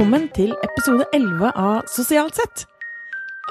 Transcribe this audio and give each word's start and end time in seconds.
velkommen 0.00 0.30
til 0.32 0.54
episode 0.64 1.04
11 1.12 1.50
av 1.60 1.88
Sosialt 1.92 2.38
sett. 2.38 2.62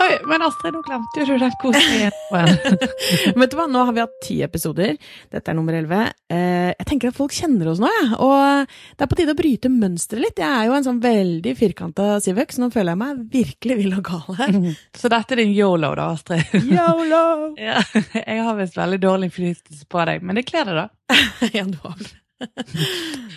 Oi, 0.02 0.16
men 0.26 0.42
Astrid, 0.42 0.74
nå 0.74 0.80
glemte 0.82 1.20
jo 1.22 1.26
du 1.28 1.44
den 1.44 1.52
koselige 1.62 2.08
Vet 3.38 3.52
du 3.52 3.58
hva, 3.60 3.68
nå 3.70 3.84
har 3.86 3.94
vi 3.94 4.02
hatt 4.02 4.16
ti 4.26 4.40
episoder. 4.42 4.96
Dette 5.30 5.52
er 5.54 5.58
nummer 5.60 5.76
11. 5.78 6.08
Eh, 6.34 6.72
jeg 6.72 6.88
tenker 6.90 7.12
at 7.12 7.18
folk 7.20 7.36
kjenner 7.38 7.70
oss 7.70 7.78
nå, 7.84 7.92
jeg. 7.94 8.08
Ja. 8.08 8.18
Og 8.26 8.98
det 8.98 9.06
er 9.06 9.12
på 9.12 9.20
tide 9.20 9.36
å 9.36 9.38
bryte 9.38 9.70
mønsteret 9.70 10.26
litt. 10.26 10.42
Jeg 10.42 10.50
er 10.50 10.72
jo 10.72 10.78
en 10.80 10.88
sånn 10.88 11.04
veldig 11.04 11.54
firkanta 11.60 12.16
Sivøk, 12.26 12.56
så 12.56 12.64
nå 12.64 12.72
føler 12.74 12.96
jeg 12.96 13.02
meg 13.04 13.20
virkelig 13.36 13.78
vill 13.84 14.00
og 14.00 14.10
gal 14.10 14.40
her. 14.40 14.58
Så 14.98 15.12
dette 15.14 15.38
er 15.38 15.44
din 15.44 15.54
yolo, 15.54 15.92
da, 16.00 16.08
Astrid? 16.16 16.50
Yolo! 16.80 17.52
ja, 17.62 17.78
jeg 18.24 18.42
har 18.48 18.58
visst 18.58 18.82
veldig 18.82 19.04
dårlig 19.06 19.30
innflytelse 19.30 19.86
på 19.86 20.10
deg, 20.10 20.26
men 20.26 20.42
det 20.42 20.48
kler 20.50 20.74
deg, 20.74 20.82
da. 20.82 21.22
ja, 21.60 21.68
du 21.70 21.78
har 21.86 22.02
det. 22.02 22.16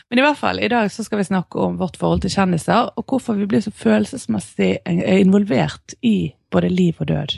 Men 0.08 0.20
i 0.20 0.24
hvert 0.24 0.38
fall, 0.38 0.60
i 0.60 0.70
dag 0.70 0.90
så 0.92 1.04
skal 1.06 1.20
vi 1.22 1.28
snakke 1.28 1.58
om 1.60 1.78
vårt 1.80 1.98
forhold 2.00 2.22
til 2.24 2.32
kjendiser, 2.34 2.92
og 2.96 3.06
hvorfor 3.08 3.38
vi 3.38 3.48
blir 3.50 3.62
så 3.64 3.72
følelsesmessig 3.74 4.76
involvert 4.86 5.96
i 6.02 6.32
både 6.52 6.70
liv 6.72 7.00
og 7.00 7.08
død. 7.10 7.36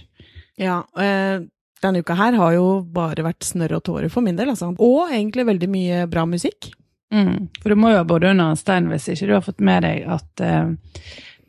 Ja, 0.60 0.82
øh, 0.98 1.46
denne 1.84 2.00
uka 2.00 2.16
her 2.18 2.36
har 2.38 2.54
jo 2.56 2.68
bare 2.94 3.26
vært 3.26 3.46
snørr 3.46 3.78
og 3.78 3.84
tårer 3.86 4.12
for 4.12 4.24
min 4.24 4.38
del, 4.38 4.52
altså. 4.54 4.72
Og 4.78 5.12
egentlig 5.12 5.46
veldig 5.50 5.70
mye 5.70 6.04
bra 6.10 6.26
musikk. 6.28 6.70
Mm, 7.14 7.48
for 7.62 7.70
du 7.70 7.78
må 7.78 7.92
jo 7.92 8.00
ha 8.00 8.06
bodd 8.08 8.24
under 8.26 8.50
en 8.50 8.58
stein 8.58 8.88
hvis 8.90 9.06
ikke 9.12 9.28
du 9.28 9.34
har 9.36 9.44
fått 9.44 9.62
med 9.62 9.84
deg 9.86 10.06
at 10.16 10.42
øh, 10.42 10.72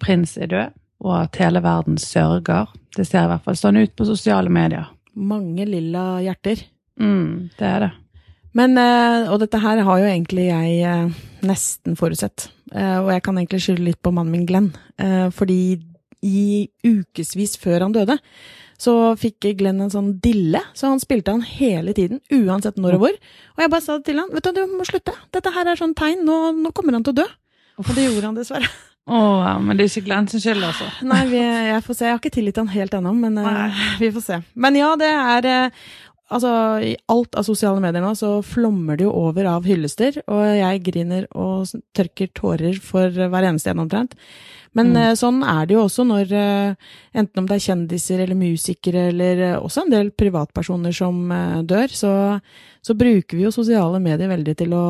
prins 0.04 0.36
er 0.38 0.52
død, 0.52 0.76
og 1.06 1.16
at 1.24 1.40
hele 1.42 1.62
verden 1.66 1.98
sørger. 2.02 2.72
Det 2.96 3.08
ser 3.08 3.26
i 3.26 3.32
hvert 3.32 3.46
fall 3.48 3.58
sånn 3.60 3.82
ut 3.82 3.96
på 3.98 4.08
sosiale 4.08 4.52
medier. 4.54 4.92
Mange 5.16 5.66
lilla 5.68 6.20
hjerter. 6.24 6.62
Mm, 7.00 7.52
det 7.58 7.68
er 7.68 7.86
det. 7.86 7.92
Men, 8.56 8.78
øh, 8.80 9.32
og 9.34 9.42
dette 9.44 9.60
her 9.60 9.84
har 9.84 10.02
jo 10.02 10.10
egentlig 10.10 10.48
jeg 10.48 10.76
øh, 10.88 11.16
nesten 11.46 11.98
forutsett. 12.00 12.50
og 12.76 13.12
jeg 13.12 13.22
kan 13.24 13.38
egentlig 13.38 13.62
skylde 13.62 13.84
litt 13.86 14.02
på 14.02 14.12
mannen 14.12 14.32
min 14.32 14.46
Glenn. 14.46 14.72
fordi 15.32 15.80
i 16.24 16.70
ukevis 16.84 17.58
før 17.62 17.82
han 17.86 17.94
døde, 17.94 18.18
så 18.82 19.16
fikk 19.20 19.46
Glenn 19.60 19.84
en 19.84 19.92
sånn 19.94 20.16
dille, 20.20 20.60
så 20.74 20.90
han 20.92 21.00
spilte 21.00 21.32
han 21.32 21.46
hele 21.46 21.94
tiden, 21.94 22.20
uansett 22.34 22.80
når 22.82 22.98
og 22.98 23.06
hvor. 23.06 23.20
Og 23.56 23.64
jeg 23.64 23.72
bare 23.72 23.86
sa 23.86 24.00
til 24.04 24.20
han, 24.20 24.32
vet 24.34 24.50
du, 24.50 24.52
du 24.58 24.74
må 24.74 24.88
slutte, 24.88 25.14
dette 25.36 25.54
her 25.56 25.70
er 25.70 25.80
sånn 25.80 25.96
tegn, 25.96 26.26
nå, 26.26 26.40
nå 26.58 26.74
kommer 26.76 26.98
han 26.98 27.06
til 27.06 27.16
å 27.16 27.22
dø. 27.22 27.30
Og 27.84 27.94
det 27.94 28.08
gjorde 28.08 28.32
han 28.32 28.38
dessverre. 28.40 28.72
Å, 29.06 29.18
oh, 29.22 29.48
men 29.62 29.78
det 29.78 29.86
er 29.86 29.92
ikke 29.92 30.08
Glenn 30.08 30.28
sin 30.32 30.42
skyld, 30.42 30.64
altså? 30.66 30.88
Nei, 31.06 31.20
vi, 31.30 31.38
jeg 31.38 31.82
får 31.86 31.98
se. 31.98 32.08
Jeg 32.08 32.16
har 32.16 32.22
ikke 32.24 32.34
tilgitt 32.34 32.58
han 32.58 32.72
helt 32.74 32.96
ennå, 32.98 33.12
men 33.14 33.38
uh, 33.38 33.84
vi 34.02 34.10
får 34.16 34.24
se. 34.26 34.40
Men 34.58 34.80
ja, 34.80 34.88
det 34.98 35.12
er 35.14 35.48
uh, 35.68 35.84
Altså, 36.34 36.50
i 36.82 36.96
alt 37.12 37.38
av 37.38 37.46
sosiale 37.46 37.82
medier 37.84 38.02
nå 38.02 38.16
så 38.18 38.40
flommer 38.42 38.98
det 38.98 39.06
jo 39.06 39.14
over 39.14 39.46
av 39.46 39.68
hyllester, 39.70 40.18
og 40.26 40.42
jeg 40.58 40.82
griner 40.88 41.28
og 41.38 41.70
tørker 41.94 42.32
tårer 42.34 42.80
for 42.82 43.14
hver 43.14 43.46
eneste 43.46 43.70
en 43.70 43.84
omtrent. 43.84 44.16
Men 44.76 44.90
mm. 44.92 44.98
Eh, 45.04 45.14
sånn 45.20 45.44
er 45.46 45.68
det 45.68 45.78
jo 45.78 45.86
også 45.86 46.04
når 46.08 46.34
eh, 46.36 46.90
enten 47.16 47.44
om 47.44 47.48
det 47.48 47.60
er 47.60 47.66
kjendiser 47.68 48.26
eller 48.26 48.40
musikere 48.40 49.08
eller 49.14 49.44
eh, 49.52 49.56
også 49.60 49.86
en 49.86 49.94
del 49.94 50.12
privatpersoner 50.18 50.96
som 50.98 51.30
dør, 51.70 51.94
så, 51.94 52.12
så 52.82 52.98
bruker 52.98 53.38
vi 53.38 53.46
jo 53.46 53.54
sosiale 53.56 54.02
medier 54.04 54.32
veldig 54.34 54.58
til 54.60 54.76
å, 54.76 54.86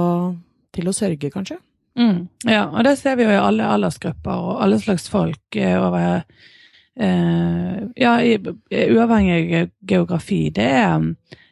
til 0.73 0.87
å 0.87 0.95
sørge, 0.95 1.33
kanskje. 1.35 1.59
Mm. 1.99 2.27
Ja, 2.43 2.65
og 2.71 2.83
det 2.83 2.97
ser 2.99 3.15
vi 3.15 3.23
jo 3.23 3.31
i 3.31 3.39
alle 3.39 3.67
aldersgrupper 3.71 4.35
og 4.35 4.63
alle 4.63 4.79
slags 4.83 5.07
folk 5.11 5.59
over 5.59 5.99
eh, 6.01 6.51
Ja, 6.95 8.11
i, 8.23 8.37
uavhengig 8.71 9.65
geografi. 9.83 10.49
Det 10.55 10.67
er 10.79 11.01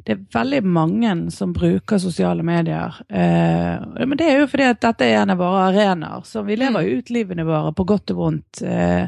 det 0.04 0.12
er 0.12 0.24
veldig 0.36 0.60
mange 0.68 1.14
som 1.32 1.54
bruker 1.56 1.98
sosiale 1.98 2.44
medier. 2.44 2.96
Eh, 3.10 4.06
men 4.06 4.18
det 4.20 4.28
er 4.28 4.42
jo 4.42 4.50
fordi 4.52 4.66
at 4.68 4.82
dette 4.84 5.08
er 5.08 5.22
en 5.22 5.32
av 5.32 5.40
våre 5.40 5.62
arenaer. 5.70 6.26
Så 6.28 6.44
vi 6.44 6.58
lever 6.60 6.84
jo 6.84 6.92
mm. 6.92 7.00
ut 7.00 7.12
livene 7.16 7.46
våre 7.48 7.72
på 7.76 7.86
godt 7.88 8.12
og 8.12 8.20
vondt 8.20 8.64
eh, 8.68 9.06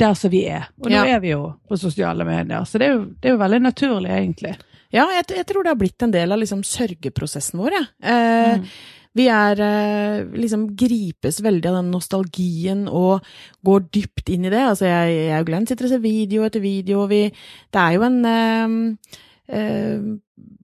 der 0.00 0.18
som 0.18 0.32
vi 0.32 0.42
er. 0.52 0.68
Og 0.82 0.90
nå 0.92 0.98
ja. 0.98 1.16
er 1.16 1.24
vi 1.24 1.32
jo 1.32 1.46
på 1.68 1.80
sosiale 1.80 2.26
medier. 2.28 2.68
Så 2.68 2.80
det 2.80 2.90
er 2.90 2.98
jo, 2.98 3.06
det 3.16 3.30
er 3.30 3.36
jo 3.36 3.40
veldig 3.40 3.62
naturlig, 3.64 4.12
egentlig. 4.12 4.54
Ja, 4.92 5.06
jeg, 5.16 5.24
jeg, 5.38 5.46
tror 5.48 5.64
det 5.64 5.72
har 5.72 5.80
blitt 5.80 6.04
en 6.04 6.12
del 6.12 6.34
av 6.34 6.42
liksom 6.42 6.64
sørgeprosessen 6.68 7.62
vår, 7.62 7.78
jeg. 7.78 7.92
Ja. 8.04 8.16
Eh, 8.16 8.56
mm. 8.60 8.72
Vi 9.18 9.26
er 9.32 9.62
eh, 9.64 10.26
liksom 10.38 10.68
gripes 10.78 11.40
veldig 11.42 11.70
av 11.72 11.80
den 11.80 11.90
nostalgien 11.94 12.84
og 12.86 13.26
går 13.66 13.88
dypt 13.90 14.30
inn 14.30 14.46
i 14.46 14.52
det. 14.52 14.62
Altså, 14.68 14.86
jeg, 14.86 15.16
jeg 15.30 15.40
og 15.40 15.50
Glenn 15.50 15.66
sitter 15.66 15.88
og 15.88 15.94
ser 15.94 16.04
video 16.04 16.46
etter 16.46 16.62
video, 16.62 17.02
og 17.04 17.10
vi 17.10 17.24
Det 17.30 17.82
er 17.82 17.96
jo 17.96 18.06
en 18.06 18.22
eh, 18.30 19.18
Eh, 19.52 20.00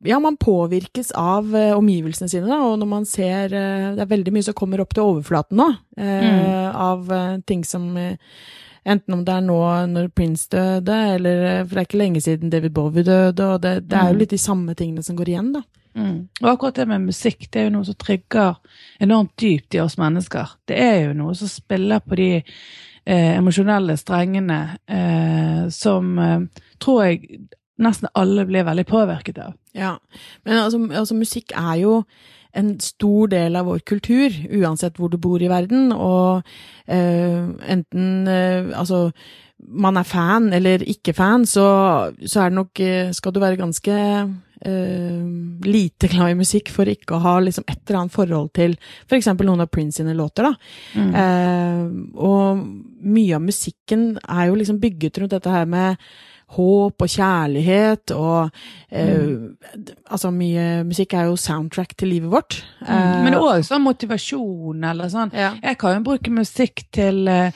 ja, 0.05 0.21
man 0.21 0.37
påvirkes 0.37 1.11
av 1.13 1.49
uh, 1.55 1.75
omgivelsene 1.75 2.29
sine, 2.31 2.47
da, 2.47 2.61
og 2.63 2.77
når 2.79 2.87
man 2.87 3.07
ser 3.09 3.51
uh, 3.51 3.97
Det 3.97 4.05
er 4.05 4.13
veldig 4.13 4.35
mye 4.37 4.47
som 4.47 4.55
kommer 4.55 4.79
opp 4.79 4.95
til 4.95 5.03
overflaten 5.03 5.59
nå, 5.59 5.67
uh, 5.99 6.05
mm. 6.07 6.77
av 6.85 7.11
ting 7.49 7.65
som 7.67 7.89
Enten 8.87 9.17
om 9.17 9.25
det 9.27 9.35
er 9.35 9.43
nå 9.43 9.59
når 9.91 10.13
Prince 10.15 10.47
døde, 10.53 11.01
eller 11.17 11.65
For 11.65 11.73
det 11.73 11.81
er 11.83 11.89
ikke 11.89 11.99
lenge 12.05 12.23
siden 12.23 12.53
David 12.53 12.77
Bowie 12.77 13.03
døde, 13.03 13.49
og 13.49 13.65
det, 13.65 13.73
det 13.91 13.99
er 13.99 14.13
jo 14.13 14.15
mm. 14.15 14.21
litt 14.23 14.37
de 14.37 14.39
samme 14.39 14.77
tingene 14.79 15.03
som 15.03 15.19
går 15.19 15.33
igjen, 15.33 15.51
da. 15.57 15.65
Mm. 15.97 16.17
Og 16.43 16.49
akkurat 16.51 16.77
det 16.77 16.89
med 16.91 17.09
musikk, 17.09 17.49
det 17.51 17.61
er 17.61 17.69
jo 17.69 17.77
noe 17.79 17.89
som 17.89 17.97
trigger 17.99 18.59
enormt 19.01 19.33
dypt 19.41 19.75
i 19.77 19.81
oss 19.81 19.97
mennesker. 20.01 20.59
Det 20.69 20.77
er 20.77 20.99
jo 21.07 21.15
noe 21.17 21.35
som 21.39 21.51
spiller 21.51 22.05
på 22.05 22.19
de 22.21 22.31
emosjonelle 23.07 23.95
strengene 24.01 24.59
som 25.71 26.09
tror 26.83 27.05
jeg 27.05 27.39
nesten 27.83 28.11
alle 28.17 28.47
blir 28.49 28.67
veldig 28.67 28.87
påvirket 28.89 29.39
av. 29.43 29.55
Ja, 29.77 29.97
men 30.45 30.59
altså, 30.59 30.81
altså, 30.91 31.17
musikk 31.19 31.53
er 31.57 31.75
jo 31.83 32.01
en 32.57 32.77
stor 32.81 33.29
del 33.29 33.57
av 33.59 33.69
vår 33.69 33.83
kultur, 33.85 34.33
uansett 34.63 34.97
hvor 34.97 35.13
du 35.13 35.19
bor 35.21 35.43
i 35.43 35.51
verden, 35.53 35.91
og 35.93 36.47
eh, 36.89 37.45
enten 37.69 38.29
eh, 38.29 38.73
Altså, 38.77 39.11
man 39.57 39.97
er 39.97 40.09
fan 40.09 40.53
eller 40.53 40.85
ikke 40.85 41.13
fan, 41.17 41.45
så, 41.47 41.67
så 42.25 42.41
er 42.41 42.51
det 42.51 42.59
nok 42.59 42.81
uh, 42.81 43.13
Skal 43.17 43.33
du 43.33 43.41
være 43.41 43.57
ganske 43.57 43.95
lite 44.67 46.09
glad 46.13 46.33
i 46.33 46.39
musikk 46.39 46.71
for 46.75 46.89
ikke 46.91 47.17
å 47.17 47.23
ha 47.23 47.35
liksom 47.45 47.67
et 47.69 47.79
eller 47.85 48.01
annet 48.03 48.15
forhold 48.15 48.53
til 48.57 48.77
f.eks. 49.07 49.29
For 49.33 49.47
noen 49.47 49.65
av 49.65 49.71
Prince 49.73 50.01
sine 50.01 50.15
låter, 50.17 50.49
da. 50.49 50.55
Mm. 50.97 52.17
og 52.17 52.63
mye 53.07 53.37
av 53.37 53.45
musikken 53.45 54.09
er 54.23 54.49
jo 54.49 54.57
liksom 54.59 54.81
bygget 54.83 55.21
rundt 55.21 55.37
dette 55.37 55.53
her 55.53 55.69
med 55.71 56.01
håp 56.55 57.03
og 57.03 57.11
kjærlighet 57.11 58.13
og 58.15 58.53
eh, 58.91 59.17
mm. 59.17 59.57
Altså, 60.07 60.31
mye 60.31 60.85
musikk 60.87 61.17
er 61.19 61.27
jo 61.31 61.39
soundtrack 61.41 61.97
til 61.99 62.13
livet 62.15 62.31
vårt. 62.31 62.61
Mm. 62.85 62.93
Eh, 62.95 63.17
Men 63.27 63.39
òg 63.41 63.65
sånn 63.67 63.83
motivasjon 63.85 64.87
eller 64.93 65.11
sånn. 65.13 65.35
Ja. 65.35 65.55
Jeg 65.63 65.81
kan 65.81 65.99
jo 65.99 66.05
bruke 66.07 66.31
musikk 66.33 66.87
til 66.95 67.27
uh, 67.27 67.51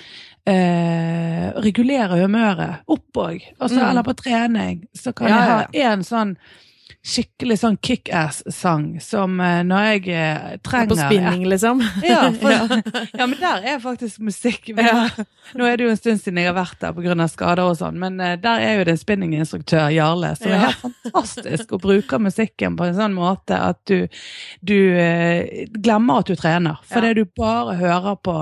eh 0.51 1.47
regulere 1.61 2.19
humøret 2.23 2.91
opp 2.91 3.23
òg. 3.23 3.47
Altså, 3.59 3.79
mm. 3.79 3.87
Eller 3.87 4.07
på 4.07 4.17
trening. 4.19 4.83
Så 4.97 5.15
kan 5.15 5.31
ja, 5.31 5.39
jeg 5.39 5.51
ha 5.51 5.95
én 5.95 6.05
sånn 6.07 6.35
skikkelig 7.01 7.57
sånn 7.63 7.79
kickass-sang 7.81 8.99
som 9.01 9.39
uh, 9.41 9.63
når 9.65 9.87
jeg 9.87 10.03
uh, 10.13 10.51
trenger 10.65 10.91
På 10.91 10.99
spinning, 10.99 11.47
liksom? 11.49 11.81
ja, 12.05 12.27
for, 12.37 12.53
ja, 12.53 13.25
men 13.25 13.39
der 13.41 13.65
er 13.73 13.81
faktisk 13.81 14.21
musikk. 14.25 14.69
Ja. 14.77 15.09
Nå 15.57 15.65
er 15.67 15.81
det 15.81 15.87
jo 15.87 15.95
en 15.95 16.01
stund 16.01 16.21
siden 16.21 16.43
jeg 16.43 16.51
har 16.51 16.59
vært 16.59 16.77
der 16.83 16.93
pga. 16.95 17.29
skader 17.33 17.65
og 17.73 17.79
sånn, 17.81 17.97
men 18.03 18.21
uh, 18.21 18.35
der 18.41 18.67
er 18.67 18.77
jo 18.81 18.87
det 18.91 18.99
spinninginstruktør, 19.01 19.89
Jarle, 19.95 20.35
som 20.37 20.53
er 20.53 20.67
helt 20.67 20.85
fantastisk 20.85 21.73
og 21.77 21.85
bruker 21.87 22.21
musikken 22.21 22.77
på 22.77 22.91
en 22.91 22.99
sånn 23.01 23.17
måte 23.17 23.57
at 23.57 23.81
du, 23.89 24.05
du 24.61 24.79
glemmer 25.81 26.21
at 26.21 26.29
du 26.29 26.37
trener. 26.37 26.85
Fordi 26.91 27.15
du 27.17 27.25
bare 27.39 27.79
hører 27.81 28.21
på 28.21 28.37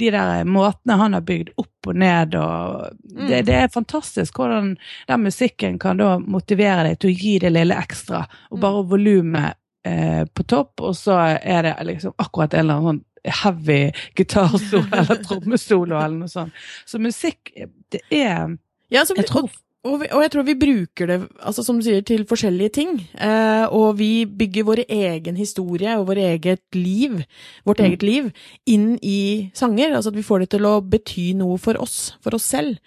de 0.00 0.14
der 0.14 0.46
måtene 0.46 1.00
han 1.02 1.18
har 1.18 1.26
bygd 1.26 1.56
opp 1.58 1.73
og 1.90 1.98
ned. 2.00 2.34
og 2.40 2.90
mm. 3.10 3.26
det, 3.28 3.42
det, 3.48 3.54
er 3.54 3.74
fantastisk 3.74 4.38
hvordan 4.38 4.74
den 5.08 5.26
musikken 5.26 5.78
kan 5.82 6.00
da 6.00 6.16
motivere 6.18 6.88
deg 6.88 7.00
til 7.00 7.12
å 7.12 7.18
gi 7.24 7.34
det 7.44 7.52
lille 7.54 7.78
ekstra, 7.78 8.24
og 8.50 8.60
bare 8.60 8.84
mm. 8.84 8.90
volumet 8.92 9.60
eh, 9.86 10.22
på 10.26 10.46
topp, 10.50 10.84
og 10.84 10.96
så 10.98 11.18
er 11.38 11.68
det 11.68 11.74
liksom 11.90 12.16
akkurat 12.16 12.54
en 12.54 12.64
eller 12.64 12.80
annen 12.80 12.92
sånn 12.92 13.02
heavy 13.24 13.80
gitarsolo 14.18 14.84
eller 14.98 15.22
trommesolo 15.24 15.96
eller 15.96 16.24
noe 16.24 16.32
sånt. 16.32 16.64
Så 16.84 17.00
musikk, 17.00 17.54
det 17.92 18.02
er 18.10 18.56
ja, 18.92 19.02
jeg 19.02 19.26
tror, 19.26 19.48
og, 19.84 19.98
vi, 20.00 20.08
og, 20.08 20.22
jeg 20.24 20.32
tror 20.32 20.46
vi 20.46 20.54
bruker 20.56 21.10
det 21.10 21.16
altså 21.44 21.64
som 21.66 21.76
du 21.78 21.84
sier, 21.84 22.00
til 22.06 22.24
forskjellige 22.28 22.72
ting. 22.78 22.94
Eh, 23.20 23.64
og 23.68 23.98
vi 23.98 24.24
bygger 24.24 24.66
vår 24.68 24.82
egen 24.88 25.36
historie 25.36 25.96
og 26.00 26.06
vår 26.08 26.22
eget 26.24 26.62
liv, 26.78 27.20
vårt 27.68 27.82
mm. 27.82 27.88
eget 27.88 28.06
liv 28.06 28.30
inn 28.70 28.94
i 29.04 29.50
sanger. 29.56 29.92
Altså 29.92 30.12
at 30.14 30.18
vi 30.18 30.24
får 30.26 30.44
det 30.44 30.50
til 30.56 30.68
å 30.68 30.78
bety 30.80 31.26
noe 31.38 31.60
for 31.60 31.76
oss, 31.84 32.14
for 32.24 32.36
oss 32.38 32.48
selv. 32.56 32.78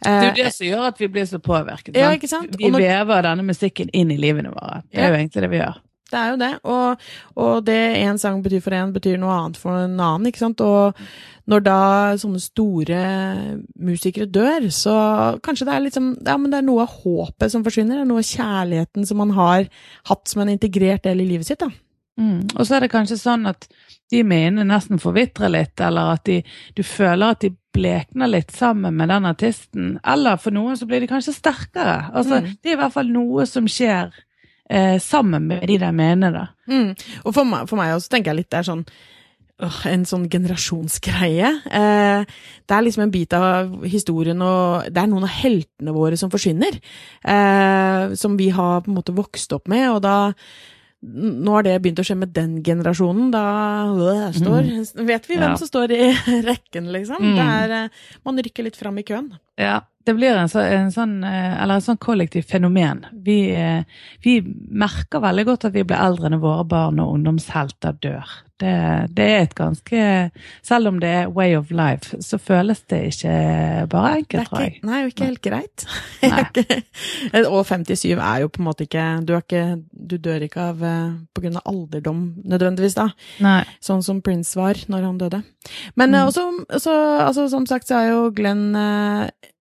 Eh, 0.00 0.08
det 0.08 0.16
er 0.16 0.30
jo 0.30 0.36
det 0.44 0.54
som 0.56 0.70
gjør 0.70 0.86
at 0.90 1.02
vi 1.04 1.10
blir 1.12 1.28
så 1.28 1.42
påvirket. 1.44 1.96
Ja, 1.96 2.14
ikke 2.16 2.30
sant? 2.30 2.56
Vi 2.56 2.72
når, 2.72 2.88
vever 2.88 3.28
denne 3.28 3.46
musikken 3.46 3.92
inn 3.92 4.14
i 4.14 4.20
livene 4.20 4.54
våre. 4.54 4.80
Det 4.88 5.02
er 5.02 5.10
ja. 5.10 5.12
jo 5.12 5.20
egentlig 5.20 5.44
det 5.44 5.52
vi 5.52 5.60
gjør. 5.60 5.82
Det 6.06 6.18
er 6.20 6.28
jo 6.30 6.36
det, 6.38 6.50
og, 6.70 7.06
og 7.42 7.64
det 7.66 7.78
én 7.98 8.18
sang 8.22 8.38
betyr 8.44 8.60
for 8.62 8.76
én, 8.76 8.92
betyr 8.94 9.16
noe 9.18 9.32
annet 9.34 9.56
for 9.58 9.74
en 9.86 9.96
annen, 9.98 10.28
ikke 10.30 10.44
sant. 10.44 10.60
Og 10.62 11.00
når 11.50 11.64
da 11.66 11.78
sånne 12.22 12.42
store 12.42 13.00
musikere 13.78 14.28
dør, 14.30 14.68
så 14.74 14.94
kanskje 15.42 15.66
det 15.66 15.74
er 15.74 15.82
liksom 15.86 16.12
Ja, 16.26 16.36
men 16.38 16.52
det 16.52 16.60
er 16.60 16.68
noe 16.68 16.84
av 16.86 16.94
håpet 17.02 17.50
som 17.50 17.64
forsvinner, 17.66 17.98
det 17.98 18.06
er 18.06 18.12
noe 18.12 18.22
av 18.22 18.30
kjærligheten 18.30 19.06
som 19.08 19.18
man 19.22 19.34
har 19.34 19.66
hatt 20.10 20.30
som 20.30 20.44
en 20.44 20.54
integrert 20.54 21.02
del 21.06 21.24
i 21.24 21.28
livet 21.32 21.50
sitt, 21.50 21.62
da. 21.62 21.70
Mm. 22.16 22.46
Og 22.54 22.62
så 22.64 22.76
er 22.76 22.86
det 22.86 22.92
kanskje 22.94 23.18
sånn 23.20 23.44
at 23.50 23.66
de 24.10 24.22
minnene 24.24 24.64
nesten 24.70 25.02
forvitrer 25.02 25.50
litt, 25.52 25.74
eller 25.82 26.14
at 26.14 26.24
de, 26.28 26.38
du 26.78 26.82
føler 26.86 27.34
at 27.34 27.42
de 27.42 27.50
blekner 27.76 28.30
litt 28.30 28.54
sammen 28.56 28.94
med 28.96 29.10
den 29.12 29.26
artisten. 29.28 29.96
Eller 30.06 30.38
for 30.40 30.54
noen 30.54 30.78
så 30.78 30.86
blir 30.88 31.02
de 31.02 31.10
kanskje 31.10 31.34
sterkere. 31.36 31.98
Altså, 32.14 32.38
Mm. 32.40 32.54
Det 32.62 32.70
er 32.70 32.78
i 32.78 32.80
hvert 32.80 32.94
fall 32.94 33.10
noe 33.12 33.44
som 33.50 33.66
skjer 33.68 34.14
eh, 34.70 34.98
sammen 35.02 35.46
med 35.48 35.66
de 35.68 35.78
de 35.78 35.92
mener, 35.92 36.32
da. 36.32 36.46
Mm. 36.68 36.94
Og 37.24 37.34
for 37.34 37.44
meg, 37.44 37.68
for 37.68 37.76
meg 37.80 37.94
også 37.94 38.10
tenker 38.10 38.32
jeg 38.32 38.42
litt 38.44 38.50
det 38.50 38.58
er 38.58 38.68
sånn 38.70 38.84
øh, 39.62 39.80
en 39.92 40.04
sånn 40.04 40.28
generasjonsgreie. 40.28 41.50
Eh, 41.70 42.24
det 42.66 42.76
er 42.76 42.82
liksom 42.86 43.06
en 43.06 43.10
bit 43.14 43.32
av 43.36 43.84
historien, 43.88 44.42
og 44.42 44.88
det 44.92 45.02
er 45.02 45.10
noen 45.12 45.24
av 45.28 45.34
heltene 45.38 45.94
våre 45.96 46.16
som 46.20 46.30
forsvinner. 46.32 46.80
Eh, 47.24 48.14
som 48.18 48.36
vi 48.36 48.50
har 48.50 48.80
på 48.82 48.90
en 48.92 48.98
måte 48.98 49.14
vokst 49.16 49.52
opp 49.56 49.68
med, 49.68 49.88
og 49.94 50.02
da 50.04 50.16
nå 51.06 51.52
har 51.52 51.62
det 51.62 51.74
begynt 51.84 52.00
å 52.00 52.04
skje 52.08 52.16
med 52.18 52.32
den 52.34 52.62
generasjonen. 52.66 53.28
Da 53.30 53.42
øh, 53.94 54.22
står, 54.34 54.70
vet 55.06 55.28
vi 55.28 55.36
hvem 55.38 55.52
Ja. 55.52 55.56
som 55.60 55.68
står 55.68 55.92
i 55.94 56.08
rekken, 56.50 56.88
liksom. 56.90 57.20
Mm. 57.22 57.34
Det 57.36 57.44
er, 57.46 57.74
eh, 57.84 57.88
man 58.26 58.40
rykker 58.42 58.64
litt 58.66 58.76
fram 58.80 58.98
i 58.98 59.04
køen. 59.06 59.28
Ja, 59.58 59.80
det 60.06 60.14
blir 60.14 60.36
en, 60.38 60.48
så, 60.48 60.60
en 60.62 60.92
sånn, 60.94 61.16
eh, 61.26 61.54
eller 61.62 61.80
en 61.80 61.82
sånn 61.82 61.98
kollektivt 61.98 62.50
fenomen. 62.52 63.00
Vi, 63.26 63.50
eh, 63.50 63.82
vi 64.22 64.36
merker 64.70 65.18
veldig 65.24 65.44
godt 65.48 65.64
at 65.66 65.74
vi 65.74 65.82
blir 65.82 65.98
eldre 65.98 66.30
når 66.30 66.42
våre 66.44 66.66
barn 66.70 67.00
og 67.02 67.16
ungdomshelter 67.16 67.96
dør. 68.04 68.36
Det, 68.56 68.70
det 69.12 69.24
er 69.28 69.42
et 69.44 69.52
ganske 69.52 70.04
Selv 70.64 70.88
om 70.88 70.96
det 71.02 71.10
er 71.12 71.26
way 71.28 71.52
of 71.58 71.68
life, 71.76 72.16
så 72.24 72.38
føles 72.40 72.78
det 72.88 73.00
ikke 73.10 73.34
bare 73.92 74.14
enkelt, 74.22 74.48
tror 74.48 74.62
jeg. 74.64 74.78
nei, 74.86 75.00
jo 75.02 75.10
ikke 75.10 75.26
helt 75.28 75.42
greit. 75.44 75.84
Og 77.50 77.66
57 77.68 78.14
er 78.14 78.40
jo 78.40 78.48
på 78.48 78.62
en 78.62 78.68
måte 78.70 78.86
ikke 78.86 79.04
Du, 79.28 79.34
ikke, 79.36 79.64
du 79.92 80.16
dør 80.22 80.46
ikke 80.46 80.70
av 80.70 80.86
eh, 80.86 81.50
av 81.50 81.68
alderdom 81.68 82.22
nødvendigvis, 82.48 82.96
da. 82.96 83.10
Nei. 83.44 83.60
Sånn 83.84 84.00
som 84.06 84.22
Prince 84.24 84.56
var 84.58 84.80
når 84.88 85.04
han 85.10 85.20
døde. 85.20 85.42
Men 85.94 86.14
Mm. 86.16 86.30
også, 86.30 86.46
så, 86.80 86.94
altså, 87.26 87.48
som 87.52 87.66
sagt 87.68 87.88
så 87.90 87.98
er 88.00 88.08
jo 88.14 88.30
Glenn 88.34 88.72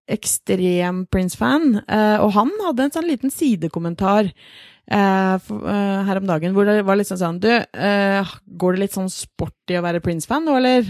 ekstrem 0.07 1.05
Prince-fan, 1.11 1.81
eh, 1.87 2.17
og 2.21 2.31
han 2.37 2.51
hadde 2.65 2.85
en 2.85 2.93
sånn 2.93 3.07
liten 3.09 3.31
sidekommentar 3.33 4.27
eh, 4.29 5.35
eh, 5.35 5.99
her 6.05 6.19
om 6.21 6.27
dagen, 6.29 6.53
hvor 6.53 6.65
det 6.69 6.83
var 6.85 6.99
litt 6.99 7.09
sånn 7.09 7.21
sånn 7.21 7.39
Du, 7.41 7.49
går 7.49 8.75
det 8.75 8.83
litt 8.83 8.93
sånn 8.97 9.09
sport 9.09 9.73
i 9.73 9.79
å 9.79 9.83
være 9.85 10.03
Prince-fan 10.05 10.45
nå, 10.45 10.57
eller? 10.59 10.81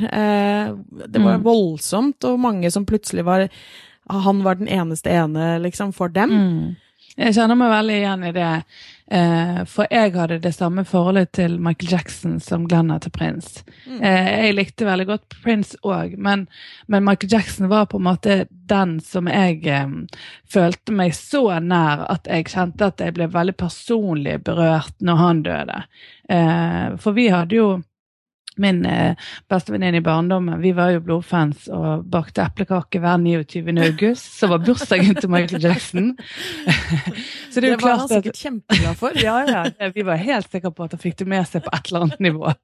Det 1.07 1.21
var 1.21 1.37
Mm. 1.39 1.43
voldsomt, 1.47 2.23
og 2.27 2.39
mange 2.39 2.71
som 2.71 2.85
plutselig 2.85 3.23
var 3.23 3.47
Han 4.09 4.43
var 4.43 4.55
den 4.59 4.67
eneste 4.67 5.09
ene, 5.09 5.59
liksom, 5.63 5.91
for 5.91 6.09
dem. 6.09 6.29
Mm. 6.29 6.75
Jeg 7.15 7.35
kjenner 7.37 7.55
meg 7.55 7.71
veldig 7.71 7.95
igjen 7.95 8.23
i 8.27 8.31
det. 8.35 8.51
Eh, 9.11 9.59
for 9.69 9.87
jeg 9.93 10.15
hadde 10.15 10.39
det 10.41 10.51
samme 10.55 10.81
forholdet 10.87 11.29
til 11.37 11.59
Michael 11.61 11.91
Jackson 11.93 12.39
som 12.43 12.65
Glenn 12.67 12.89
har 12.91 13.03
til 13.03 13.13
Prince. 13.15 13.61
Mm. 13.85 14.01
Eh, 14.01 14.29
jeg 14.47 14.55
likte 14.57 14.87
veldig 14.87 15.05
godt 15.11 15.37
Prince 15.43 15.79
òg, 15.85 16.17
men, 16.17 16.47
men 16.91 17.05
Michael 17.05 17.31
Jackson 17.37 17.69
var 17.71 17.85
på 17.91 18.01
en 18.01 18.07
måte 18.09 18.37
den 18.49 18.97
som 19.05 19.29
jeg 19.31 19.61
eh, 19.69 19.95
følte 20.51 20.95
meg 20.97 21.15
så 21.15 21.45
nær 21.61 22.03
at 22.09 22.27
jeg 22.27 22.49
kjente 22.51 22.89
at 22.89 23.03
jeg 23.03 23.15
ble 23.15 23.29
veldig 23.31 23.55
personlig 23.61 24.39
berørt 24.43 24.95
når 24.99 25.21
han 25.21 25.43
døde. 25.45 25.81
For 26.25 27.13
vi 27.13 27.27
hadde 27.29 27.53
jo 27.53 27.67
Min 28.61 28.85
eh, 28.87 29.15
bestevenninne 29.51 29.99
i 29.99 30.05
barndommen, 30.05 30.61
vi 30.61 30.71
var 30.77 30.93
jo 30.95 31.01
blodfans 31.03 31.67
og 31.73 32.05
bakte 32.11 32.45
eplekake 32.45 33.01
hver 33.03 33.17
29. 33.21 33.73
august, 33.83 34.29
som 34.39 34.53
var 34.53 34.63
bursdagen 34.63 35.17
til 35.19 35.31
Michael 35.33 35.63
Jackson. 35.63 36.13
Så 37.51 37.61
det 37.61 37.69
er 37.69 37.75
jo 37.75 37.79
det 37.79 37.87
var 37.87 37.99
han 38.03 38.11
sikkert 38.11 38.39
kjempeglad 38.39 38.99
for. 38.99 39.19
ja, 39.19 39.41
ja, 39.49 39.89
vi 39.95 40.05
var 40.07 40.21
helt 40.21 40.51
sikre 40.51 40.71
på 40.71 40.87
at 40.87 40.95
han 40.95 41.03
fikk 41.03 41.19
det 41.23 41.29
med 41.35 41.49
seg 41.49 41.65
på 41.65 41.73
et 41.75 41.91
eller 41.91 42.07
annet 42.07 42.25
nivå. 42.29 42.55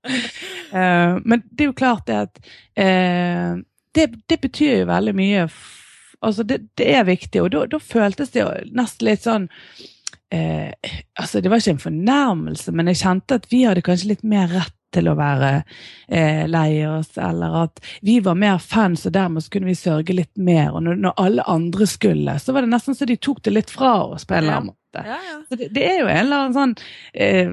Eh, 0.72 1.18
men 1.26 1.44
det 1.52 1.66
er 1.66 1.72
jo 1.72 1.78
klart 1.78 2.08
det 2.08 2.18
at 2.26 2.38
eh, 2.80 3.60
det, 3.96 4.08
det 4.32 4.38
betyr 4.42 4.82
jo 4.82 4.90
veldig 4.92 5.16
mye. 5.18 5.48
Altså, 6.22 6.44
det, 6.48 6.62
det 6.78 6.88
er 6.96 7.08
viktig, 7.08 7.42
og 7.42 7.52
da, 7.56 7.80
føltes 7.82 8.32
det 8.36 8.46
nesten 8.78 9.08
litt 9.08 9.26
sånn 9.26 9.48
eh, 10.32 10.70
Altså, 11.18 11.42
det 11.42 11.50
var 11.50 11.62
ikke 11.62 11.76
en 11.76 11.88
fornærmelse, 11.88 12.74
men 12.78 12.92
jeg 12.92 13.02
kjente 13.02 13.40
at 13.42 13.50
vi 13.52 13.64
hadde 13.66 13.84
kanskje 13.86 14.14
litt 14.14 14.24
mer 14.24 14.52
rett 14.54 14.78
til 14.94 15.10
å 15.12 15.16
være 15.20 15.52
eh, 16.08 16.44
lei 16.52 16.82
oss, 16.88 17.14
eller 17.18 17.58
at 17.64 17.82
vi 18.06 18.20
var 18.24 18.38
mer 18.40 18.60
fans, 18.64 19.06
og 19.08 19.16
dermed 19.16 19.46
så 19.46 19.54
kunne 19.54 19.72
vi 19.72 19.78
sørge 19.80 20.16
litt 20.18 20.34
mer. 20.38 20.72
Og 20.76 20.84
når, 20.88 21.00
når 21.06 21.18
alle 21.26 21.48
andre 21.52 21.88
skulle, 21.90 22.38
så 22.40 22.56
var 22.56 22.66
det 22.66 22.74
nesten 22.74 22.98
så 22.98 23.08
de 23.10 23.18
tok 23.18 23.44
det 23.48 23.56
litt 23.56 23.74
fra 23.74 23.96
oss 24.12 24.28
på 24.28 24.36
en 24.38 24.44
eller 24.44 24.60
annen 24.60 24.74
måte. 24.74 25.06
Ja, 25.08 25.20
ja. 25.30 25.38
Så 25.50 25.60
det, 25.60 25.72
det 25.76 25.88
er 25.88 26.00
jo 26.02 26.10
en 26.12 26.26
eller 26.26 26.46
annen 26.46 26.58
sånn 26.58 26.74
eh, 27.14 27.52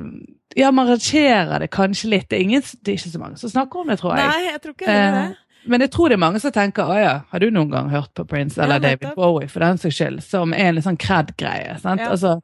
Ja, 0.59 0.73
man 0.75 0.89
rangerer 0.91 1.61
det 1.63 1.69
kanskje 1.75 2.11
litt. 2.11 2.31
Det 2.31 2.41
er, 2.41 2.47
ingen, 2.49 2.65
det 2.83 2.95
er 2.95 2.97
ikke 2.99 3.13
så 3.13 3.21
mange 3.23 3.39
som 3.39 3.53
snakker 3.53 3.85
om 3.85 3.93
det, 3.93 4.01
tror 4.01 4.17
jeg. 4.19 4.27
Nei, 4.27 4.49
jeg 4.49 4.65
tror 4.65 4.75
ikke 4.75 4.89
heller 4.91 5.21
det. 5.21 5.29
Eh, 5.37 5.45
men 5.69 5.83
jeg 5.85 5.91
tror 5.93 6.09
det 6.09 6.17
er 6.17 6.23
mange 6.23 6.41
som 6.41 6.53
tenker 6.55 6.89
å 6.89 6.97
ja, 6.97 7.15
har 7.29 7.43
du 7.43 7.51
noen 7.53 7.71
gang 7.73 7.91
hørt 7.93 8.13
på 8.17 8.25
Prince 8.31 8.61
eller 8.63 8.79
Ja, 8.79 8.85
David. 8.87 9.11
Bowie, 9.19 9.49
for 9.53 9.61
den 9.61 9.81
saks 9.83 9.99
skyld, 9.99 10.23
som 10.25 10.55
er 10.57 10.71
en 10.71 10.79
litt 10.79 10.87
sånn 10.87 10.97
cred-greie. 11.01 11.75
sant? 11.83 12.01
Ja. 12.01 12.15
Altså, 12.15 12.39